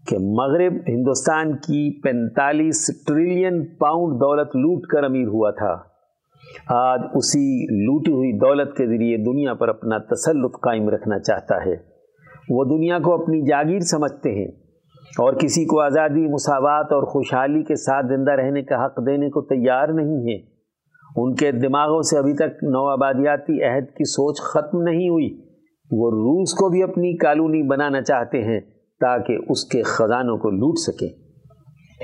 [0.07, 5.77] کہ مغرب ہندوستان کی پینتالیس ٹریلین پاؤنڈ دولت لوٹ کر امیر ہوا تھا۔
[6.69, 11.88] آج اسی لوٹی ہوئی دولت کے ذریعے دنیا پر اپنا تسلط قائم رکھنا چاہتا ہے۔
[12.51, 14.49] وہ دنیا کو اپنی جاگیر سمجھتے ہیں
[15.19, 19.43] اور کسی کو آزادی، مساوات اور خوشحالی کے ساتھ زندہ رہنے کا حق دینے کو
[19.43, 20.59] تیار نہیں ہے
[21.17, 25.35] ان کے دماغوں سے ابھی تک نو آبادیاتی عہد کی سوچ ختم نہیں ہوئی۔
[25.91, 28.61] وہ روس کو بھی اپنی کالونی بنانا چاہتے ہیں
[29.01, 31.09] تاکہ اس کے خزانوں کو لوٹ سکیں۔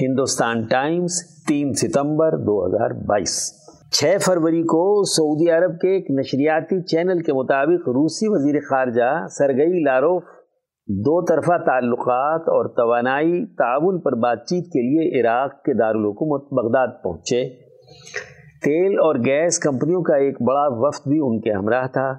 [0.03, 1.13] ہندوستان ٹائمز،
[1.49, 7.33] تین ستمبر دو ہزار بائیس۔ چھ فروری کو سعودی عرب کے ایک نشریاتی چینل کے
[7.33, 10.23] مطابق روسی وزیر خارجہ سرگئی لاروف
[10.89, 16.89] دو طرفہ تعلقات اور توانائی تعاون پر بات چیت کے لیے عراق کے دارالحکومت بغداد
[17.05, 17.49] پہنچے۔
[18.65, 22.13] تیل اور گیس کمپنیوں کا ایک بڑا وفد بھی ان کے ہمراہ تھا۔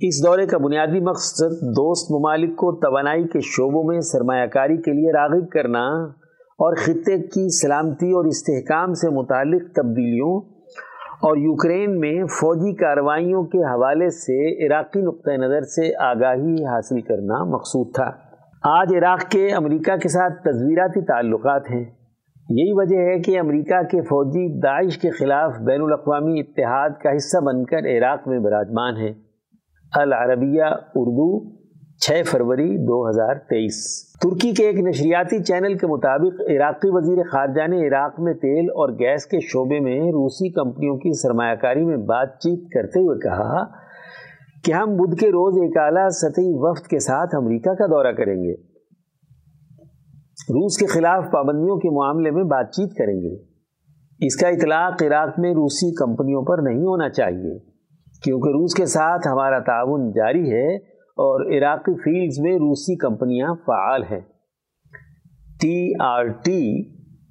[0.00, 4.92] اس دورے کا بنیادی مقصد دوست ممالک کو توانائی کے شعبوں میں سرمایہ کاری کے
[4.92, 5.84] لیے راغب کرنا
[6.58, 10.57] اور خطے کی سلامتی اور استحکام سے متعلق تبدیلیوں
[11.22, 17.44] اور یوکرین میں فوجی کارروائیوں کے حوالے سے عراقی نقطۂ نظر سے آگاہی حاصل کرنا
[17.44, 18.10] مقصود تھا۔
[18.62, 21.84] آج عراق کے امریکہ کے ساتھ تصویراتی تعلقات ہیں۔
[22.50, 27.38] یہی وجہ ہے کہ امریکہ کے فوجی داعش کے خلاف بین الاقوامی اتحاد کا حصہ
[27.38, 29.12] بن کر عراق میں براجمان ہیں۔
[29.94, 30.64] العربیہ،
[30.94, 31.57] اردو
[32.00, 37.66] چھ فروری دو ہزار تیئیس۔ ترکی کے ایک نشریاتی چینل کے مطابق عراقی وزیر خارجہ
[37.66, 41.96] نے عراق میں تیل اور گیس کے شعبے میں روسی کمپنیوں کی سرمایہ کاری میں
[41.96, 43.64] بات چیت کرتے ہوئے کہا
[44.64, 48.36] کہ ہم بدھ کے روز ایک اعلیٰ سطحی وفد کے ساتھ امریکہ کا دورہ کریں
[48.36, 48.54] گے۔
[50.50, 53.34] روس کے خلاف پابندیوں کے معاملے میں بات چیت کریں گے۔
[54.26, 57.58] اس کا اطلاق عراق میں روسی کمپنیوں پر نہیں ہونا چاہیے،
[58.24, 64.02] کیونکہ روس کے ساتھ ہمارا تعاون جاری ہے۔ اور عراقی فیلڈز میں روسی کمپنیاں فعال
[64.02, 64.20] ہیں۔
[65.60, 66.80] ٹی آر ٹی،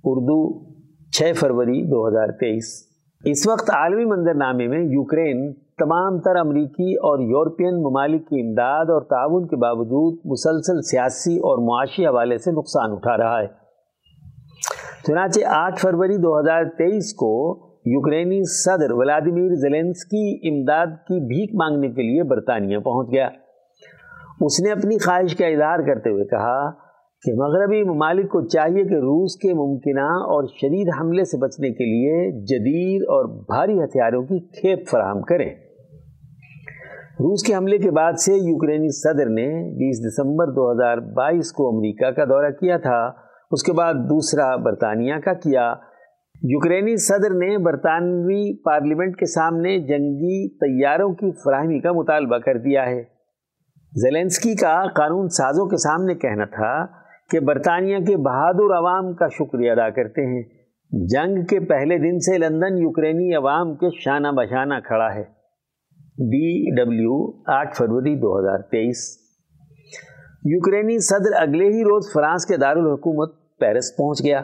[0.03, 0.65] اردو،
[1.11, 2.88] چھ فروری دو ہزار تیئیس۔
[3.23, 8.85] اس وقت عالمی منظر نامے میں یوکرین، تمام تر امریکی اور یورپین ممالک کی امداد
[8.85, 13.47] اور تعاون کے باوجود مسلسل سیاسی اور معاشی حوالے سے نقصان اٹھا رہا ہے۔
[15.07, 21.55] چنانچہ آٹھ فروری دو ہزار تیئیس کو یوکرینی صدر ولادیمیر زیلنس کی امداد کی بھیک
[21.55, 23.29] مانگنے کے لیے برطانیہ پہنچ گیا۔
[24.41, 26.71] اس نے اپنی خواہش کا اظہار کرتے ہوئے کہا
[27.25, 31.83] کہ مغربی ممالک کو چاہیے کہ روس کے ممکنہ اور شدید حملے سے بچنے کے
[31.83, 35.49] لیے جدید اور بھاری ہتھیاروں کی کھیپ فراہم کریں۔
[37.19, 41.69] روس کے حملے کے بعد سے یوکرینی صدر نے بیس دسمبر دو ہزار بائیس کو
[41.69, 43.11] امریکہ کا دورہ کیا تھا۔
[43.51, 45.73] اس کے بعد دوسرا برطانیہ کا کیا۔
[46.43, 52.89] یوکرینی صدر نے برطانوی پارلیمنٹ کے سامنے جنگی طیاروں کی فراہمی کا مطالبہ کر دیا
[52.89, 53.16] ہے۔
[54.02, 56.86] زیلنسکی کا قانون سازوں کے سامنے کہنا تھا
[57.32, 60.43] کہ برطانیہ کے بہادر عوام کا شکریہ ادا کرتے ہیں۔
[60.91, 65.24] جنگ کے پہلے دن سے لندن یوکرینی عوام کے شانہ بشانہ کھڑا ہے۔
[66.18, 69.18] ڈی ڈبلیو آٹھ فروری دو ہزار تیئیس۔
[70.45, 74.41] یوکرینی صدر اگلے ہی روز فرانس کے دارالحکومت پیرس پہنچ گیا۔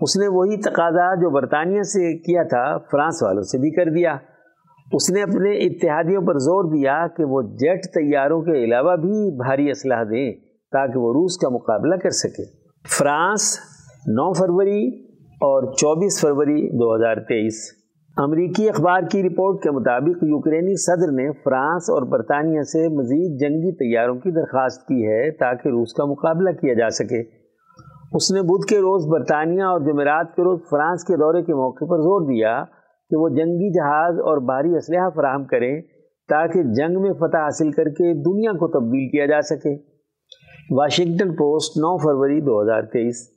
[0.00, 4.16] اس نے وہی تقاضا جو برطانیہ سے کیا تھا، فرانس والوں سے بھی کر دیا۔
[4.92, 9.70] اس نے اپنے اتحادیوں پر زور دیا کہ وہ جیٹ طیاروں کے علاوہ بھی بھاری
[9.70, 10.32] اسلحہ دیں
[10.72, 12.42] تاکہ وہ روس کا مقابلہ کر سکے۔
[12.98, 13.58] فرانس،
[14.06, 14.88] نو فروری
[15.24, 17.54] اور چوبیس فروری دو ہزار تیئیس۔
[18.16, 23.72] امریکی اخبار کی رپورٹ کے مطابق یوکرینی صدر نے فرانس اور برطانیہ سے مزید جنگی
[23.72, 27.20] طیاروں کی درخواست کی ہے تاکہ روس کا مقابلہ کیا جا سکے۔
[28.12, 31.84] اس نے بدھ کے روز برطانیہ اور جمعرات کے روز فرانس کے دورے کے موقع
[31.84, 32.64] پر زور دیا
[33.10, 35.80] کہ وہ جنگی جہاز اور بھاری اسلحہ فراہم کریں
[36.28, 39.76] تاکہ جنگ میں فتح حاصل کر کے دنیا کو تبدیل کیا جا سکے۔
[40.70, 43.36] واشنگٹن پوسٹ، نو فروری دو ہزار تیئیس۔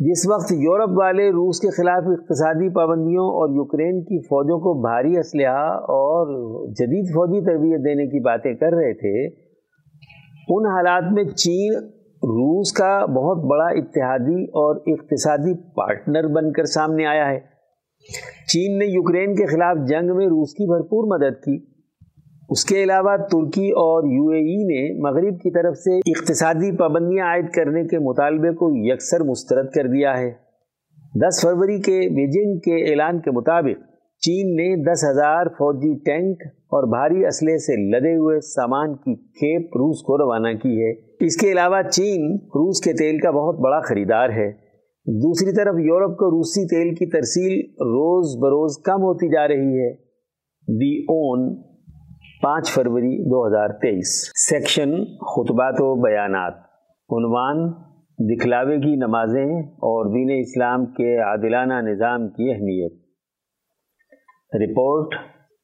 [0.00, 5.18] جس وقت یورپ والے روس کے خلاف اقتصادی پابندیوں اور یوکرین کی فوجوں کو بھاری
[5.18, 6.26] اسلحہ اور
[6.70, 9.26] جدید فوجی تربیت دینے کی باتیں کر رہے تھے،
[10.48, 11.74] ان حالات میں چین،
[12.22, 17.53] روس کا بہت بڑا اتحادی اور اقتصادی پارٹنر بن کر سامنے آیا ہے۔
[18.52, 21.74] چین نے یوکرین کے خلاف جنگ میں روس کی بھرپور مدد کی۔
[22.50, 27.26] اس کے علاوہ ترکی اور یو اے ای نے مغرب کی طرف سے اقتصادی پابندیاں
[27.26, 30.30] عائد کرنے کے مطالبے کو یکسر مسترد کر دیا ہے۔
[31.20, 33.80] دس فروری کے بیجنگ کے اعلان کے مطابق،
[34.20, 39.76] چین نے دس ہزار فوجی ٹینک اور بھاری اسلحے سے لدے ہوئے سامان کی کھیپ
[39.76, 40.92] روس کو روانہ کی ہے۔
[41.26, 44.63] اس کے علاوہ چین روس کے تیل کا بہت بڑا خریدار ہے۔
[45.06, 49.94] دوسری طرف یورپ کو روسی تیل کی ترسیل روز بروز کم ہوتی جا رہی ہے۔
[50.68, 51.62] دی اون،
[52.42, 56.52] پانچ فروری دو ہزار تیئیس۔ سیکشن خطبات و بیانات۔
[57.08, 57.72] عنوان،
[58.18, 62.92] دکھلاوے کی نمازیں اور دین اسلام کے عادلانہ نظام کی اہمیت۔
[64.54, 65.14] رپورٹ،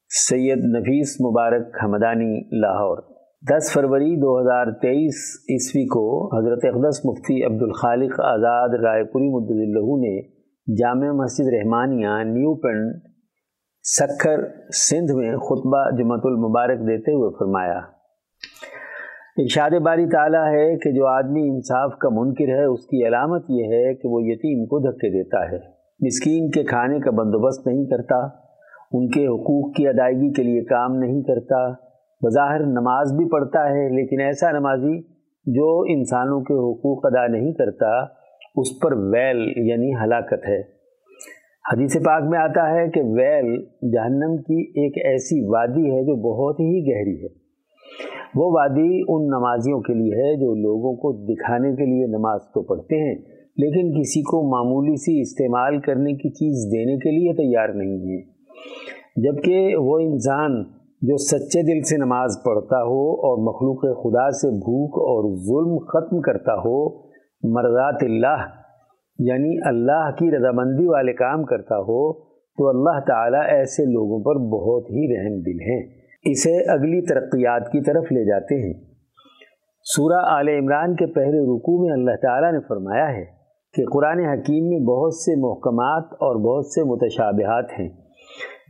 [0.09, 3.10] سید نفیس مبارک حمدانی، لاہور۔
[3.49, 5.21] دس فروری دو ہزار تیئیس
[5.51, 6.03] عیسوی کو
[6.39, 9.29] حضرت اقدس مفتی عبد الخالق آزاد رائے پوری
[9.63, 10.21] اللہ نے
[10.79, 13.09] جامع مسجد رحمانیہ نیو پنڈ
[13.85, 17.79] سکھر سندھ میں خطبہ جمعۃ المبارک دیتے ہوئے فرمایا۔
[19.37, 23.65] ارشاد باری تعالیٰ ہے کہ جو آدمی انصاف کا منکر ہے، اس کی علامت یہ
[23.65, 25.59] ہے کہ وہ یتیم کو دھکے دیتا ہے۔
[26.01, 28.25] مسکین کے کھانے کا بندوبست نہیں کرتا،
[28.93, 31.90] ان کے حقوق کی ادائیگی کے لیے کام نہیں کرتا
[32.23, 35.01] بظاہر نماز بھی پڑھتا ہے، لیکن ایسا نمازی
[35.47, 37.91] جو انسانوں کے حقوق ادا نہیں کرتا،
[38.57, 40.61] اس پر ویل یعنی ہلاکت ہے۔
[41.73, 43.63] حدیث پاک میں آتا ہے کہ ویل
[43.93, 47.29] جہنم کی ایک ایسی وادی ہے جو بہت ہی گہری ہے۔
[48.35, 52.63] وہ وادی ان نمازیوں کے لیے ہے جو لوگوں کو دکھانے کے لیے نماز تو
[52.63, 53.15] پڑھتے ہیں،
[53.57, 58.23] لیکن کسی کو معمولی سی استعمال کرنے کی چیز دینے کے لیے تیار نہیں ہیں
[59.17, 60.63] جبکہ وہ انسان
[61.03, 66.21] جو سچے دل سے نماز پڑھتا ہو اور مخلوق خدا سے بھوک اور ظلم ختم
[66.21, 67.03] کرتا ہو،
[67.53, 68.47] مرضات اللہ
[69.19, 74.85] یعنی اللہ کی رضامندی والے کام کرتا ہو، تو اللہ تعالیٰ ایسے لوگوں پر بہت
[74.91, 75.83] ہی رحم دل ہیں۔
[76.23, 78.75] اسے اگلی ترقیات کی طرف لے جاتے ہیں۔
[79.83, 83.25] سورہ آل عمران کے پہلے رکوع میں اللہ تعالیٰ نے فرمایا ہے
[83.75, 87.89] کہ قرآن حکیم میں بہت سے محکمات اور بہت سے متشابہات ہیں۔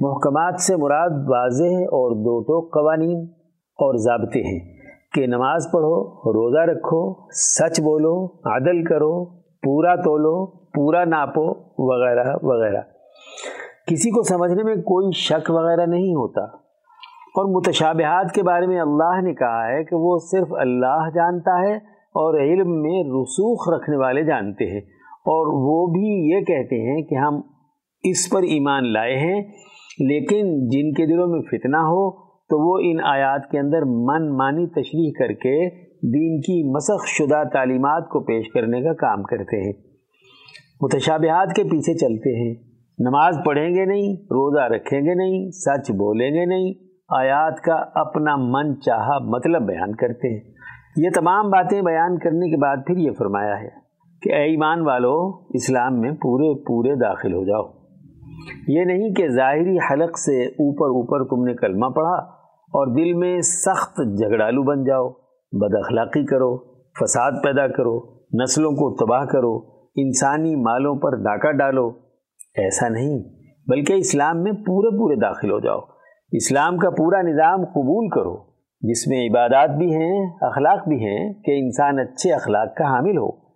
[0.01, 3.27] محکمات سے مراد واضح اور دو ٹوک قوانین
[3.57, 4.61] اور ضابطے ہیں
[5.15, 8.25] کہ نماز پڑھو، روزہ رکھو، سچ بولو،
[8.57, 12.81] عدل کرو، پورا تولو، پورا ناپو، وغیرہ وغیرہ۔
[13.87, 16.45] کسی کو سمجھنے میں کوئی شک وغیرہ نہیں ہوتا۔
[17.31, 21.77] اور متشابہات کے بارے میں اللہ نے کہا ہے کہ وہ صرف اللہ جانتا ہے
[21.93, 24.81] اور علم میں رسوخ رکھنے والے جانتے ہیں۔
[25.21, 27.41] اور وہ بھی یہ کہتے ہیں کہ ہم
[28.03, 29.43] اس پر ایمان لائے ہیں
[30.01, 34.67] لیکن جن کے دلوں میں فتنہ ہو تو وہ ان آیات کے اندر من مانی
[34.67, 35.69] تشریح کر کے
[36.03, 39.73] دین کی مسخ شدہ تعلیمات کو پیش کرنے کا کام کرتے ہیں۔
[40.81, 42.55] متشابہات کے پیچھے چلتے ہیں۔
[42.99, 46.73] نماز پڑھیں گے نہیں، روزہ رکھیں گے نہیں، سچ بولیں گے نہیں۔
[47.09, 50.41] آیات کا اپنا من چاہا مطلب بیان کرتے ہیں۔
[50.97, 53.69] یہ تمام باتیں بیان کرنے کے بعد پھر یہ فرمایا ہے
[54.23, 57.80] کہ اے ایمان والو، اسلام میں پورے پورے داخل ہو جاؤ۔
[58.69, 63.41] یہ نہیں کہ ظاہری حلق سے اوپر اوپر تم نے کلمہ پڑھا اور دل میں
[63.41, 65.09] سخت جھگڑالو بن جاؤ،
[65.53, 69.57] بد اخلاقی کرو، فساد پیدا کرو، نسلوں کو تباہ کرو،
[69.97, 71.89] انسانی مالوں پر ڈاکہ ڈالو۔
[72.55, 73.19] ایسا نہیں،
[73.69, 75.79] بلکہ اسلام میں پورے پورے داخل ہو جاؤ۔
[76.33, 81.65] اسلام کا پورا نظام قبول کرو۔ جس میں عبادات بھی ہیں، اخلاق بھی ہیں، کہ
[81.65, 83.50] انسان اچھے اخلاق کا حامل ہو۔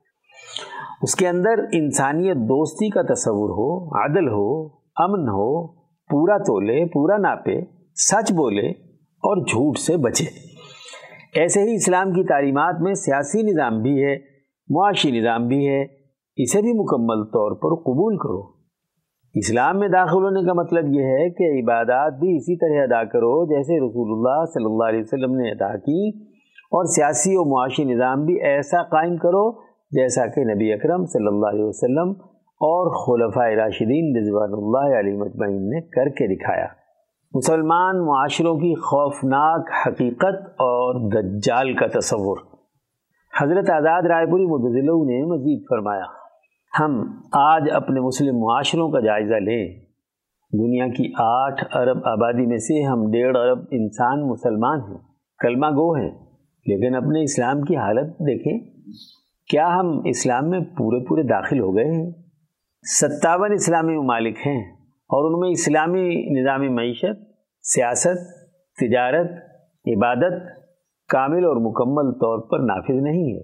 [1.04, 7.16] اس کے اندر انسانیت دوستی کا تصور ہو، عدل ہو، امن ہو، پورا تولے، پورا
[7.16, 7.60] ناپے،
[7.94, 10.24] سچ بولے اور جھوٹ سے بچے۔
[11.40, 14.16] ایسے ہی اسلام کی تعلیمات میں سیاسی نظام بھی ہے،
[14.68, 15.82] معاشی نظام بھی ہے۔
[16.36, 18.42] اسے بھی مکمل طور پر قبول کرو۔
[19.34, 23.46] اسلام میں داخل ہونے کا مطلب یہ ہے کہ عبادات بھی اسی طرح ادا کرو
[23.46, 26.08] جیسے رسول اللہ صلی اللہ علیہ وسلم نے ادا کی
[26.64, 29.63] اور سیاسی و معاشی نظام بھی ایسا قائم کرو
[29.94, 32.10] جیسا کہ نبی اکرم صلی اللہ علیہ وسلم
[32.60, 36.66] اور خلفۂ راشدین رضوان اللہ علیہ مجمعین نے کر کے دکھایا۔
[37.34, 42.36] مسلمان معاشروں کی خوفناک حقیقت اور دجال کا تصور۔
[43.42, 46.04] حضرت آزاد رائے پوری مدضلوں نے مزید فرمایا،
[46.80, 47.00] ہم
[47.32, 49.64] آج اپنے مسلم معاشروں کا جائزہ لیں۔
[50.52, 54.98] دنیا کی آٹھ ارب آبادی میں سے ہم ڈیڑھ ارب انسان مسلمان ہیں،
[55.38, 56.10] کلمہ گو ہیں،
[56.66, 58.58] لیکن اپنے اسلام کی حالت دیکھیں۔
[59.48, 62.10] کیا ہم اسلام میں پورے پورے داخل ہو گئے ہیں؟
[63.00, 67.22] ستاون اسلامی ممالک ہیں اور ان میں اسلامی نظامی معیشت،
[67.62, 69.30] سیاست، تجارت،
[69.96, 70.42] عبادت
[71.08, 73.40] کامل اور مکمل طور پر نافذ نہیں ہے۔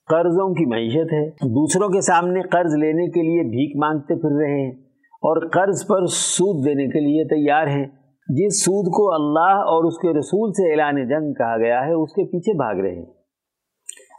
[0.08, 4.66] قرضوں کی معیشت ہے۔ دوسروں کے سامنے قرض لینے کے لیے بھیک مانگتے پھر رہے
[4.66, 4.87] ہیں۔
[5.18, 7.86] اور قرض پر سود دینے کے لیے تیار ہیں۔
[8.30, 12.10] جس سود کو اللہ اور اس کے رسول سے اعلان جنگ کہا گیا ہے، اس
[12.12, 13.06] کے پیچھے بھاگ رہے ہیں۔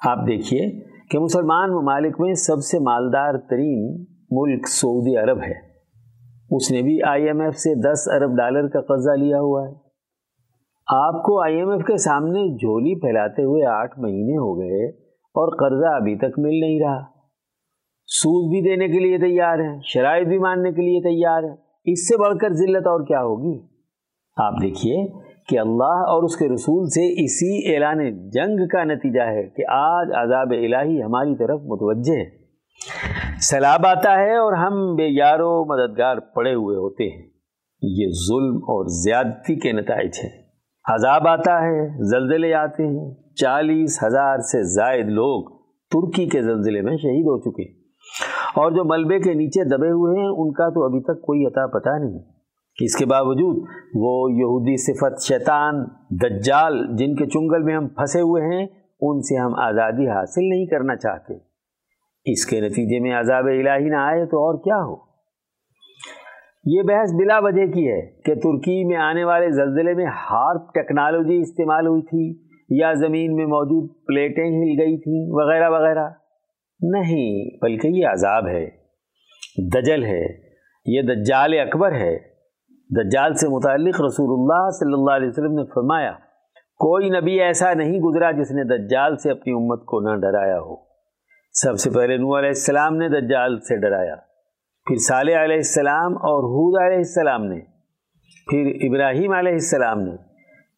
[0.07, 0.80] آپ دیکھیے
[1.11, 5.68] کہ مسلمان ممالک میں سب سے مالدار ترین ملک سعودی عرب ہے۔
[6.51, 9.74] اس نے بھی آئی ایم ایف سے دس ارب ڈالر کا قرضہ لیا ہوا ہے۔
[10.86, 15.57] آپ کو آئی ایم ایف کے سامنے جھولی پھیلاتے ہوئے آٹھ مہینے ہو گئے اور
[15.57, 17.18] قرضہ ابھی تک مل نہیں رہا۔
[18.11, 22.09] سود بھی دینے کے لیے تیار ہے شرائط بھی ماننے کے لیے تیار ہے اس
[22.09, 23.61] سے بڑھ کر ذلت اور کیا ہوگی؟
[24.36, 25.06] آپ دیکھیے
[25.48, 30.09] کہ اللہ اور اس کے رسول سے اسی اعلان جنگ کا نتیجہ ہے کہ آج
[30.16, 32.38] عذاب الہی ہماری طرف متوجہ ہے
[33.40, 37.26] سیلاب آتا ہے اور ہم بے یار و مددگار پڑے ہوئے ہوتے ہیں۔
[37.82, 40.42] یہ ظلم اور زیادتی کے نتائج ہیں۔
[40.94, 45.59] عذاب آتا ہے، زلزلے آتے ہیں۔ چالیس ہزار سے زائد لوگ
[45.90, 47.78] ترکی کے زلزلے میں شہید ہو چکے ہیں۔
[48.55, 51.66] اور جو ملبے کے نیچے دبے ہوئے ہیں، ان کا تو ابھی تک کوئی عطا
[51.66, 52.18] پتہ نہیں۔
[52.80, 53.57] اس کے باوجود
[53.94, 58.66] وہ یہودی صفت شیطان، دجال جن کے چنگل میں ہم پھنسے ہوئے ہیں،
[59.01, 61.34] ان سے ہم آزادی حاصل نہیں کرنا چاہتے۔
[62.24, 65.09] اس کے نتیجے میں عذاب الہی نہ آئے تو اور کیا ہو؟
[66.64, 71.38] یہ بحث بلا وجہ کی ہے کہ ترکی میں آنے والے زلزلے میں ہارپ ٹیکنالوجی
[71.38, 76.09] استعمال ہوئی تھی یا زمین میں موجود پلیٹیں ہل گئی تھیں، وغیرہ وغیرہ۔
[76.83, 78.66] نہیں، بلکہ یہ عذاب ہے۔
[79.74, 80.26] دجل ہے،
[80.87, 82.18] یہ دجال اکبر ہے۔
[83.01, 86.12] دجال سے متعلق رسول اللہ صلی اللہ علیہ وسلم نے فرمایا،
[86.76, 90.76] کوئی نبی ایسا نہیں گزرا جس نے دجال سے اپنی امت کو نہ ڈرایا ہو۔
[91.53, 94.14] سب سے پہلے نو علیہ السلام نے دجال سے ڈرایا۔
[94.87, 97.61] پھر صالح علیہ السلام اور حود علیہ السلام نے۔
[98.51, 100.16] پھر ابراہیم علیہ السلام نے۔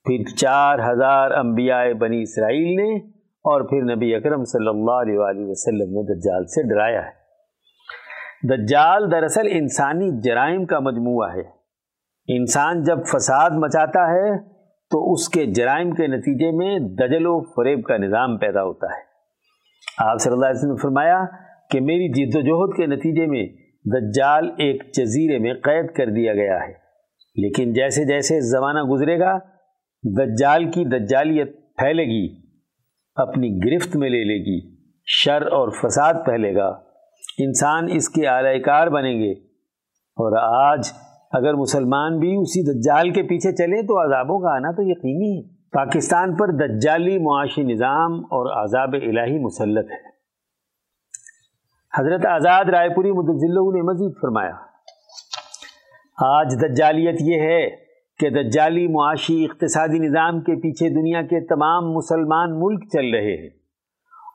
[0.04, 3.09] پھر چار ہزار انبیاء بنی اسرائیل نے۔
[3.42, 7.20] اور پھر نبی اکرم صلی اللہ علیہ وآلہ وسلم نے دجال سے ڈرایا ہے۔
[8.48, 11.60] دجال دراصل انسانی جرائم کا مجموعہ ہے۔
[12.38, 14.38] انسان جب فساد مچاتا ہے
[14.90, 19.02] تو اس کے جرائم کے نتیجے میں دجل و فریب کا نظام پیدا ہوتا ہے۔
[19.98, 21.24] آپ صلی اللہ علیہ وسلم نے فرمایا
[21.70, 23.46] کہ میری جد و جہد کے نتیجے میں
[23.84, 26.72] دجال ایک جزیرے میں قید کر دیا گیا ہے۔
[27.36, 29.38] لیکن جیسے جیسے زمانہ گزرے گا،
[30.02, 32.39] دجال کی دجالیت پھیلے گی۔
[33.14, 36.68] اپنی گرفت میں لے لے گی۔ شر اور فساد پھیلے گا۔
[37.38, 39.32] انسان اس کے اعلی کار بنیں گے۔
[39.94, 40.38] اور
[40.68, 40.92] آج
[41.32, 45.54] اگر مسلمان بھی اسی دجال کے پیچھے چلے تو عذابوں کا آنا تو یقینی ہے۔
[45.72, 50.10] پاکستان پر دجالی معاشی نظام اور عذاب الہی مسلط ہے۔
[51.98, 54.52] حضرت آزاد رائے پوری مدلہ نے مزید فرمایا،
[56.38, 57.89] آج دجالیت یہ ہے
[58.20, 63.50] کہ دجالی معاشی اقتصادی نظام کے پیچھے دنیا کے تمام مسلمان ملک چل رہے ہیں۔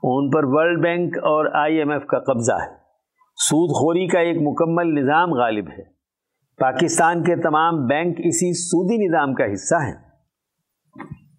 [0.04, 2.74] ان پر ورلڈ بینک اور آئی ایم ایف کا قبضہ ہے۔
[3.36, 5.84] سود خوری کا ایک مکمل نظام غالب ہے۔
[6.60, 10.06] پاکستان کے تمام بینک اسی سودی نظام کا حصہ ہیں۔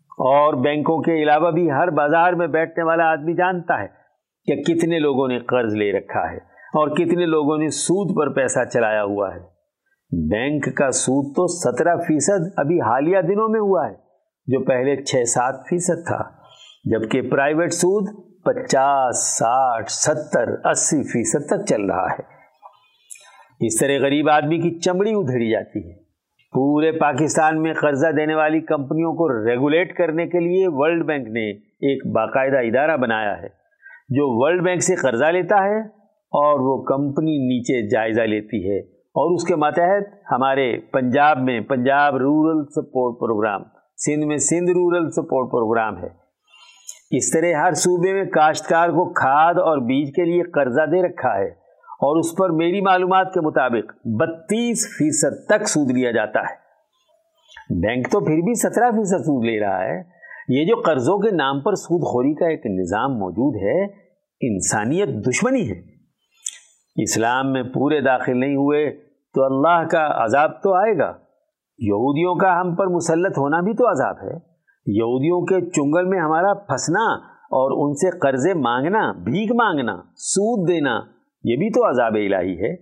[0.09, 3.89] اور بینکوں کے علاوہ بھی ہر بازار میں بیٹھنے والا آدمی جانتا ہے
[4.45, 6.37] کہ کتنے لوگوں نے قرض لے رکھا ہے
[6.75, 9.56] اور کتنے لوگوں نے سود پر پیسہ چلایا ہوا ہے۔
[10.13, 13.95] بینک کا سود تو سترہ فیصد ابھی حالیہ دنوں میں ہوا ہے،
[14.47, 16.23] جو پہلے چھ سات فیصد تھا،
[16.85, 18.09] جبکہ پرائیویٹ سود
[18.45, 22.23] پچاس، ساٹھ، ستر، اسی فیصد تک چل رہا ہے۔
[23.67, 25.95] اس طرح غریب آدمی کی چمڑی ادھیڑی جاتی ہے۔
[26.53, 31.51] پورے پاکستان میں قرضہ دینے والی کمپنیوں کو ریگولیٹ کرنے کے لیے ورلڈ بینک نے
[31.89, 33.49] ایک باقاعدہ ادارہ بنایا ہے،
[34.09, 35.81] جو ورلڈ بینک سے قرضہ لیتا ہے
[36.39, 42.17] اور وہ کمپنی نیچے جائزہ لیتی ہے۔ اور اس کے ماتحت ہمارے پنجاب میں Punjab
[42.17, 43.63] rural support programme,
[43.97, 46.09] Sindh میں سندھ رورل سپورٹ پروگرام ہے۔
[47.11, 51.39] اس طرح ہر صوبے میں کاشتکار کو کھاد اور بیج کے لیے قرضہ دے رکھا
[51.39, 51.49] ہے
[51.85, 56.67] اور اس پر میری معلومات کے مطابق بتیس فیصد تک سود لیا جاتا ہے۔
[57.81, 60.03] بینک تو پھر بھی سترہ فیصد سود لے رہا ہے۔
[60.49, 63.85] یہ جو قرضوں کے نام پر سود خوری کا ایک نظام موجود ہے،
[64.41, 65.83] انسانیت دشمنی ہے۔
[67.03, 69.06] اسلام میں پورے داخل نہیں ہوئے۔
[69.37, 71.13] تو اللہ کا عذاب تو آئے گا۔
[71.79, 74.33] یہودیوں کا ہم پر مسلط ہونا بھی تو عذاب ہے۔
[74.87, 81.01] یہودیوں کے چنگل میں ہمارا پھنسنا اور ان سے قرضے مانگنا، بھیک مانگنا، سود دینا،
[81.45, 82.75] یہ بھی تو عذاب الہی ہے۔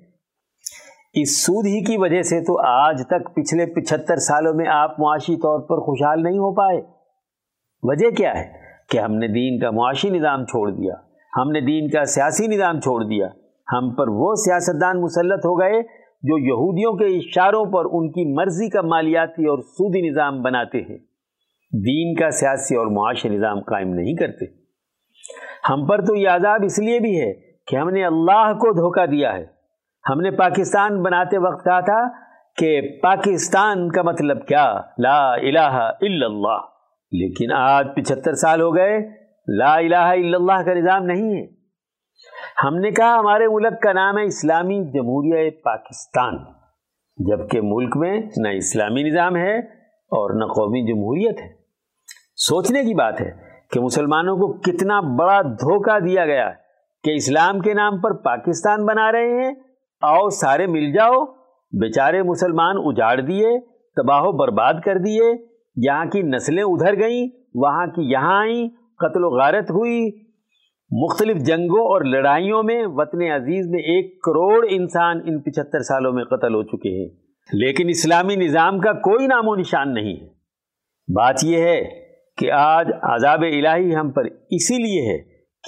[1.12, 5.36] اس سود ہی کی وجہ سے تو آج تک پچھلے پچہتر سالوں میں آپ معاشی
[5.36, 6.82] طور پر خوشحال نہیں ہو پائے۔
[7.82, 8.52] وجہ کیا ہے؟
[8.90, 10.94] کہ ہم نے دین کا معاشی نظام چھوڑ دیا۔
[11.36, 13.26] ہم نے دین کا سیاسی نظام چھوڑ دیا۔
[13.72, 18.68] ہم پر وہ سیاستدان مسلط ہو گئے جو یہودیوں کے اشاروں پر ان کی مرضی
[18.68, 20.98] کا مالیاتی اور سودی نظام بناتے ہیں،
[21.72, 24.44] دین کا سیاسی اور معاشی نظام قائم نہیں کرتے۔
[25.70, 27.32] ہم پر تو یہ عذاب اس لیے بھی ہے
[27.66, 29.44] کہ ہم نے اللہ کو دھوکہ دیا ہے۔
[30.10, 32.08] ہم نے پاکستان بناتے وقت کہا تھا
[32.56, 36.58] کہ پاکستان کا مطلب کیا؟ لا الہ الا اللہ۔
[37.12, 38.98] لیکن آج پچہتر سال ہو گئے،
[39.56, 41.63] لا الہ الا اللہ کا نظام نہیں ہے۔
[42.62, 46.36] ہم نے کہا ہمارے ملک کا نام ہے اسلامی جمہوریہ پاکستان،
[47.16, 51.48] جبکہ ملک میں نہ اسلامی نظام ہے اور نہ قومی جمہوریت ہے۔
[52.36, 53.30] سوچنے کی بات ہے
[53.72, 56.54] کہ مسلمانوں کو کتنا بڑا دھوکہ دیا گیا ہے
[57.04, 59.54] کہ اسلام کے نام پر پاکستان بنا رہے ہیں۔
[60.02, 61.24] آؤ سارے مل جاؤ،
[61.80, 63.60] بیچارے مسلمان اجاڑ دیے،
[63.96, 65.32] تباہ و برباد کر دیے۔
[65.76, 70.23] یہاں کی نسلیں ادھر گئیں، وہاں کی یہاں آئیں، قتل و غارت ہوئی
[71.02, 76.24] مختلف جنگوں اور لڑائیوں میں وطن عزیز میں ایک کروڑ انسان ان پچہتر سالوں میں
[76.24, 77.08] قتل ہو چکے ہیں۔
[77.52, 80.26] لیکن اسلامی نظام کا کوئی نام و نشان نہیں ہے۔
[81.14, 81.82] بات یہ ہے
[82.36, 85.18] کہ آج عذاب الہی ہم پر اسی لیے ہے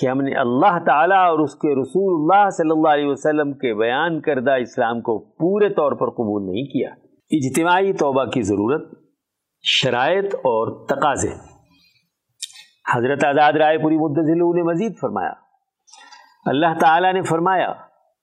[0.01, 3.75] کہ ہم نے اللہ تعالیٰ اور اس کے رسول اللہ صلی اللہ علیہ وسلم کے
[3.75, 6.91] بیان کردہ اسلام کو پورے طور پر قبول نہیں کیا۔
[7.31, 8.95] اجتماعی توبہ کی ضرورت،
[9.63, 11.56] شرائط اور تقاضے۔
[12.95, 15.33] حضرت آزاد رائے پوری مدلو نے مزید فرمایا۔
[16.47, 17.73] اللہ تعالیٰ نے فرمایا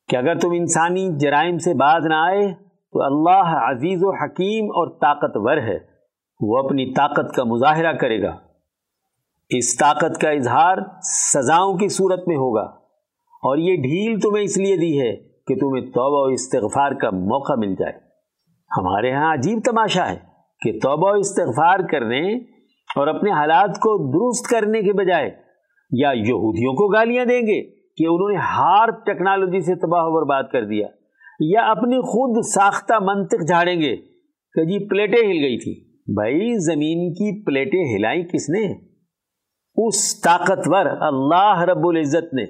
[0.07, 2.53] کہ اگر تم انسانی جرائم سے باز نہ آئے
[2.91, 5.93] تو اللہ عزیز و حکیم اور طاقتور ہے۔
[6.39, 8.38] وہ اپنی طاقت کا مظاہرہ کرے گا۔
[9.49, 10.78] اس طاقت کا اظہار
[11.34, 12.84] سزاؤں کی صورت میں ہوگا۔
[13.43, 17.53] اور یہ ڈھیل تمہیں اس لیے دی ہے کہ تمہیں توبہ و استغفار کا موقع
[17.57, 17.93] مل جائے۔
[18.78, 20.20] ہمارے ہاں عجیب تماشا ہے
[20.59, 22.53] کہ توبہ و استغفار کرنے
[22.96, 25.30] اور اپنے حالات کو درست کرنے کے بجائے
[25.91, 27.62] یا یہودیوں کو گالیاں دیں گے
[27.98, 30.88] کہ انہوں نے ہار ٹیکنالوجی سے تباہ و برباد کر دیا،
[31.39, 33.96] یا اپنی خود ساختہ منطق جھاڑیں گے
[34.56, 35.74] کہ جی پلیٹیں ہل گئی تھی
[36.14, 38.66] بھائی، زمین کی پلیٹیں ہلائی کس نے؟
[39.78, 42.46] اس طاقتور اللہ رب العزت نے۔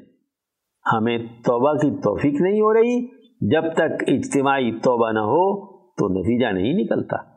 [0.85, 2.95] ہمیں توبہ کی توفیق نہیں ہو رہی،
[3.51, 5.43] جب تک اجتماعی توبہ نہ ہو
[5.93, 7.32] تو نتیجہ نہیں نکلتا۔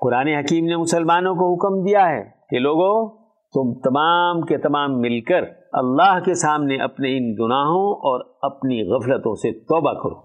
[0.00, 3.20] قرآن حکیم نے مسلمانوں کو حکم دیا ہے کہ لوگوں
[3.54, 9.34] تم تمام کے تمام مل کر اللہ کے سامنے اپنے ان گناہوں اور اپنی غفلتوں
[9.34, 10.18] سے توبہ کرو۔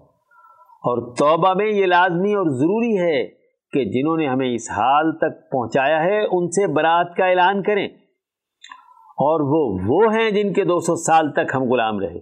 [0.76, 3.26] اور توبہ میں یہ لازمی اور ضروری ہے
[3.72, 7.88] کہ جنہوں نے ہمیں اس حال تک پہنچایا ہے، ان سے برات کا اعلان کریں۔
[9.18, 12.20] اور وہ وہ ہیں جن کے دو سو سال تک ہم غلام رہے۔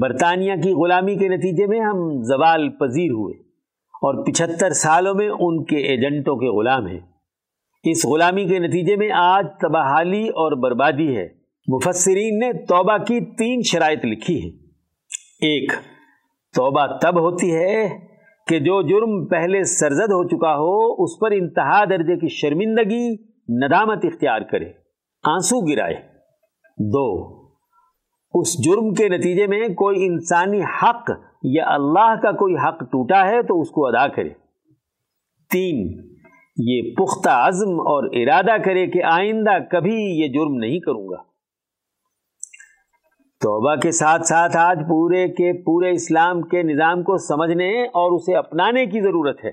[0.00, 3.49] برطانیہ کی غلامی کے نتیجے میں ہم زوال پذیر ہوئے۔
[4.02, 7.00] اور پچہتر سالوں میں ان کے ایجنٹوں کے غلام ہیں۔
[7.84, 11.28] اس غلامی کے نتیجے میں آج تباہالی اور بربادی ہے۔
[11.68, 14.48] مفسرین نے توبہ کی تین شرائط لکھی ہے
[15.40, 15.72] ایک،
[16.54, 17.88] توبہ تب ہوتی ہے
[18.46, 23.14] کہ جو جرم پہلے سرزد ہو چکا ہو، اس پر انتہا درجے کی شرمندگی،
[23.66, 24.66] ندامت اختیار کرے۔
[25.24, 25.94] آنسو گرائے۔
[26.78, 27.39] دو
[28.34, 31.10] اس جرم کے نتیجے میں کوئی انسانی حق
[31.42, 34.28] یا اللہ کا کوئی حق ٹوٹا ہے تو اس کو ادا کرے۔
[35.50, 36.06] تین،
[36.56, 41.16] یہ پختہ عزم اور ارادہ کرے کہ آئندہ کبھی یہ جرم نہیں کروں گا۔
[43.40, 48.34] توبہ کے ساتھ ساتھ آج پورے کے پورے اسلام کے نظام کو سمجھنے اور اسے
[48.34, 49.50] اپنانے کی ضرورت ہے۔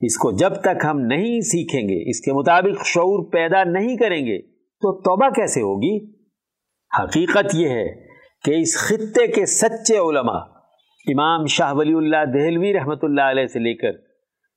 [0.00, 4.26] اس کو جب تک ہم نہیں سیکھیں گے، اس کے مطابق شعور پیدا نہیں کریں
[4.26, 4.38] گے،
[4.80, 6.19] تو توبہ کیسے ہوگی؟
[6.92, 7.88] حقیقت یہ ہے
[8.44, 10.40] کہ اس خطے کے سچے علماء،
[11.06, 13.92] امام شاہ ولی اللہ دہلوی رحمۃ اللہ علیہ سے لے کر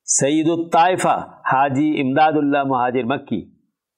[0.08, 1.16] سعید الطائفہ
[1.52, 3.42] حاجی امداد اللہ مہاجر مکی،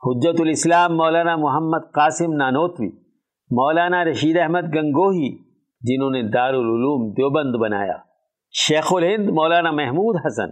[0.03, 2.89] حجت الاسلام مولانا محمد قاسم نانوتوی،
[3.51, 5.31] مولانا رشید احمد گنگوہی
[5.81, 7.97] جنہوں نے دارالعلوم دیوبند بنایا،
[8.53, 10.49] شیخ الہند مولانا محمود حسن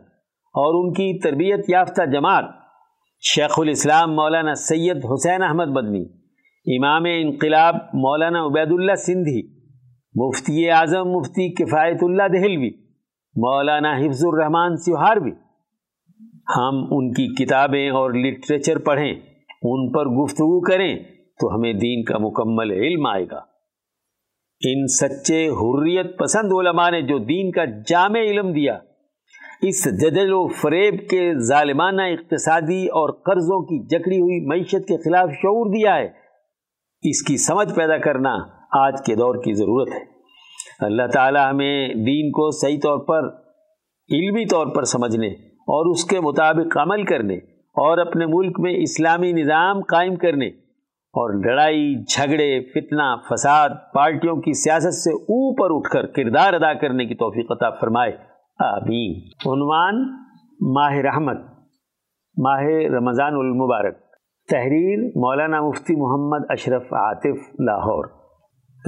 [0.55, 2.49] اور ان کی تربیت یافتہ جماعت،
[3.23, 6.03] شیخ الاسلام مولانا سید حسین احمد بدنی
[6.65, 9.41] امام انقلاب مولانا عبید اللہ سندھی،
[10.15, 12.69] مفتی اعظم مفتی کفایت اللہ دہلوی،
[13.35, 15.31] مولانا حفظ الرحمان سہاروی۔
[16.57, 19.11] ہم ان کی کتابیں اور لٹریچر پڑھیں،
[19.63, 20.95] ان پر گفتگو کریں
[21.39, 23.41] تو ہمیں دین کا مکمل علم آئے گا۔
[24.61, 28.79] ان سچے حریت پسند علماء نے جو دین کا جامع علم دیا،
[29.61, 35.29] اس جدل و فریب کے ظالمانہ اقتصادی اور قرضوں کی جکڑی ہوئی معیشت کے خلاف
[35.29, 36.22] شعور دیا ہے
[37.03, 38.37] اس کی سمجھ پیدا کرنا
[38.71, 40.13] آج کے دور کی ضرورت ہے۔
[40.79, 43.27] اللہ تعالی ہمیں دین کو صحیح طور پر،
[44.11, 49.31] علمی طور پر سمجھنے اور اس کے مطابق عمل کرنے اور اپنے ملک میں اسلامی
[49.31, 56.05] نظام قائم کرنے اور لڑائی، جھگڑے، فتنہ، فساد پارٹیوں کی سیاست سے اوپر اٹھ کر
[56.05, 58.11] کردار ادا کرنے کی توفیق عطا فرمائے۔
[58.59, 60.11] آمین۔ عنوان
[60.61, 61.37] ماہ رحمت،
[62.37, 62.63] ماہ
[62.97, 64.02] رمضان المبارک۔
[64.49, 68.05] تحریر مولانا مفتی محمد اشرف عاطف لاہور۔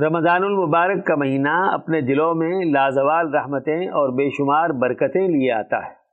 [0.06, 5.78] رمضان المبارک کا مہینہ اپنے دلوں میں لازوال رحمتیں اور بے شمار برکتیں لیے آتا
[5.78, 6.06] ہے۔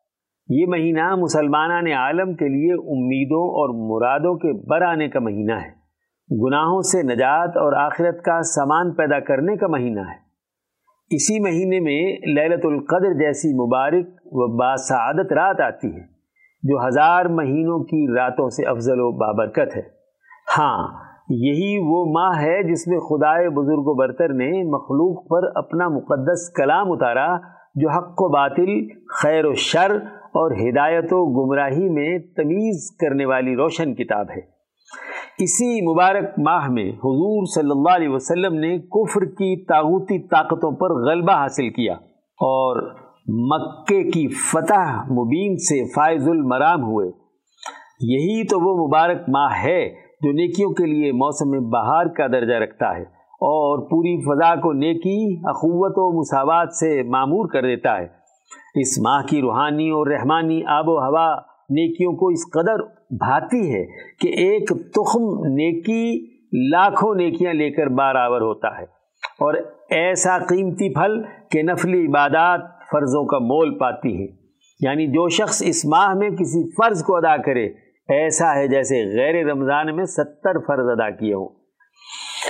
[0.48, 5.82] یہ مہینہ مسلمانان عالم کے لیے امیدوں اور مرادوں کے بر آنے کا مہینہ ہے۔
[6.46, 10.22] گناہوں سے نجات اور آخرت کا سامان پیدا کرنے کا مہینہ ہے۔
[11.10, 16.11] اسی مہینے میں للت القدر جیسی مبارک و باسعادت رات آتی ہے۔
[16.62, 19.82] جو ہزار مہینوں کی راتوں سے افضل و بابرکت ہے۔
[20.58, 20.88] ہاں
[21.28, 26.52] یہی وہ ماہ ہے جس میں خدائے بزرگ و برتر نے مخلوق پر اپنا مقدس
[26.52, 27.36] کلام اتارا،
[27.74, 28.88] جو حق و باطل،
[29.22, 29.90] خیر و شر
[30.22, 34.40] اور ہدایت و گمراہی میں تمیز کرنے والی روشن کتاب ہے۔
[35.38, 41.10] اسی مبارک ماہ میں حضور صلی اللہ علیہ وسلم نے کفر کی تاغوتی طاقتوں پر
[41.10, 41.94] غلبہ حاصل کیا
[42.40, 47.08] اور مکے کی فتح مبین سے فائز المرام ہوئے۔
[48.00, 49.88] یہی تو وہ مبارک ماہ ہے
[50.20, 53.02] جو نیکیوں کے لیے موسم بہار کا درجہ رکھتا ہے
[53.32, 58.06] اور پوری فضا کو نیکی، اخوت و مساوات سے معمور کر دیتا ہے۔
[58.74, 61.36] اس ماہ کی روحانی اور رحمانی آب و ہوا
[61.70, 63.84] نیکیوں کو اس قدر بھاتی ہے
[64.20, 66.26] کہ ایک تخم نیکی
[66.70, 68.84] لاکھوں نیکیاں لے کر بارآور ہوتا ہے۔
[69.40, 69.54] اور
[69.90, 72.60] ایسا قیمتی پھل کہ نفلی عبادات
[72.92, 74.42] فرضوں کا مول پاتی ہے۔
[74.80, 77.66] یعنی جو شخص اس ماہ میں کسی فرض کو ادا کرے،
[78.08, 81.48] ایسا ہے جیسے غیر رمضان میں ستر فرض ادا کیے ہوں۔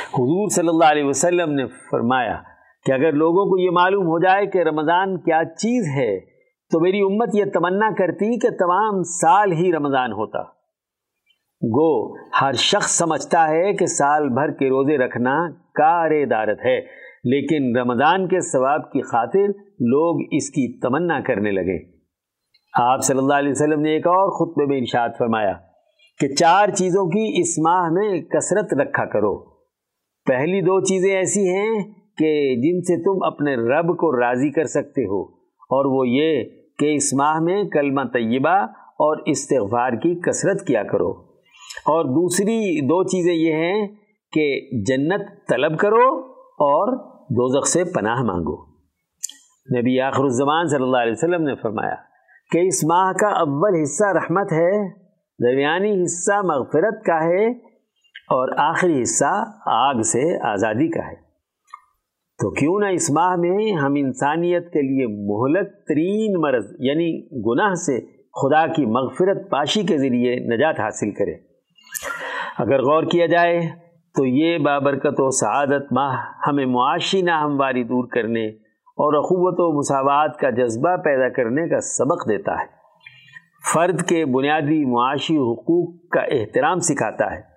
[0.09, 2.39] حضور صلی اللہ علیہ وسلم نے فرمایا
[2.87, 6.21] کہ اگر لوگوں کو یہ معلوم ہو جائے کہ رمضان کیا چیز ہے،
[6.73, 10.43] تو میری امت یہ تمنا کرتی کہ تمام سال ہی رمضان ہوتا۔
[11.65, 17.77] گو، ہر شخص سمجھتا ہے کہ سال بھر کے روزے رکھنا کار دارت ہے۔ لیکن
[17.79, 19.49] رمضان کے ثواب کی خاطر
[19.87, 21.79] لوگ اس کی تمنا کرنے لگے۔
[22.75, 25.53] آپ صلی اللہ علیہ وسلم نے ایک اور خطبے میں ارشاد فرمایا
[26.21, 29.37] کہ چار چیزوں کی اس ماہ میں کثرت رکھا کرو۔
[30.27, 31.83] پہلی دو چیزیں ایسی ہیں
[32.19, 35.23] کہ جن سے تم اپنے رب کو راضی کر سکتے ہو،
[35.71, 36.45] اور وہ یہ
[36.79, 38.59] کہ اس ماہ میں کلمہ طیبہ
[39.05, 41.11] اور استغفار کی کثرت کیا کرو۔
[41.87, 43.87] اور دوسری دو چیزیں یہ ہیں
[44.33, 44.45] کہ
[44.87, 46.09] جنت طلب کرو
[46.65, 48.65] اور دوزخ سے پناہ مانگو۔
[49.79, 51.95] نبی آخر الزمان صلی اللہ علیہ وسلم نے فرمایا
[52.51, 54.89] کہ اس ماہ کا اول حصہ رحمت ہے،
[55.45, 57.49] درمیانی حصہ مغفرت کا ہے
[58.09, 61.15] اور آخری حصہ آگ سے آزادی کا ہے۔
[62.39, 67.75] تو کیوں نہ اس ماہ میں ہم انسانیت کے لیے مہلک ترین مرض یعنی گناہ
[67.75, 68.01] سے
[68.43, 71.35] خدا کی مغفرت پاشی کے ذریعے نجات حاصل کرے۔
[72.59, 73.61] اگر غور کیا جائے
[74.17, 78.47] تو یہ بابرکت و سعادت ماہ ہمیں معاشی ناہمواری دور کرنے
[78.97, 82.83] اور اخوت و مساوات کا جذبہ پیدا کرنے کا سبق دیتا ہے۔
[83.75, 87.53] فرد کے بنیادی معاشی حقوق کا احترام سکھاتا ہے۔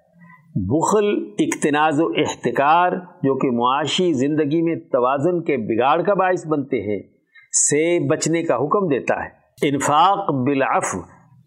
[0.55, 1.05] بخل،
[1.39, 7.03] اقتناز و احتکار جو کہ معاشی زندگی میں توازن کے بگاڑ کا باعث بنتے ہیں،
[7.69, 9.29] سے بچنے کا حکم دیتا ہے۔
[9.61, 10.95] انفاق بالعف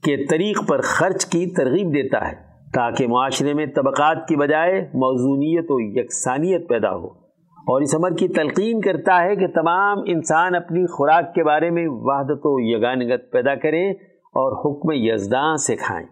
[0.04, 5.66] کے طریق پر خرچ کی ترغیب دیتا ہے۔ تاکہ معاشرے میں طبقات کی بجائے موزونیت
[5.68, 10.86] و یکسانیت پیدا ہو۔ اور اس عمر کی تلقین کرتا ہے کہ تمام انسان اپنی
[10.86, 16.06] خوراک کے بارے میں وحدت و یگانگت پیدا کریں اور حکم یزداں سے کھائیں۔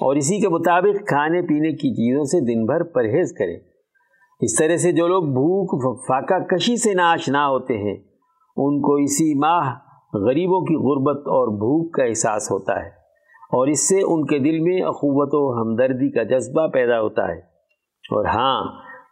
[0.00, 3.56] اور اسی کے مطابق کھانے پینے کی چیزوں سے دن بھر پرہیز کریں۔
[4.40, 7.96] اس طرح سے جو لوگ بھوک، فاقہ کشی سے ناشنا ہوتے ہیں،
[8.56, 9.74] ان کو اسی ماہ
[10.14, 12.99] غریبوں کی غربت اور بھوک کا احساس ہوتا ہے۔
[13.50, 17.38] اور اس سے ان کے دل میں اخوت و ہمدردی کا جذبہ پیدا ہوتا ہے۔
[18.10, 18.62] اور ہاں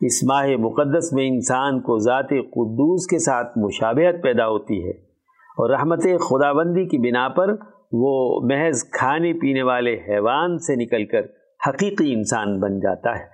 [0.00, 4.90] اس ماہ مقدس میں انسان کو ذات قدوس کے ساتھ مشابہت پیدا ہوتی ہے۔
[5.58, 7.54] اور رحمت خدا بندی کی بنا پر
[7.92, 11.20] وہ محض کھانے پینے والے حیوان سے نکل کر
[11.68, 13.28] حقیقی انسان بن جاتا ہے۔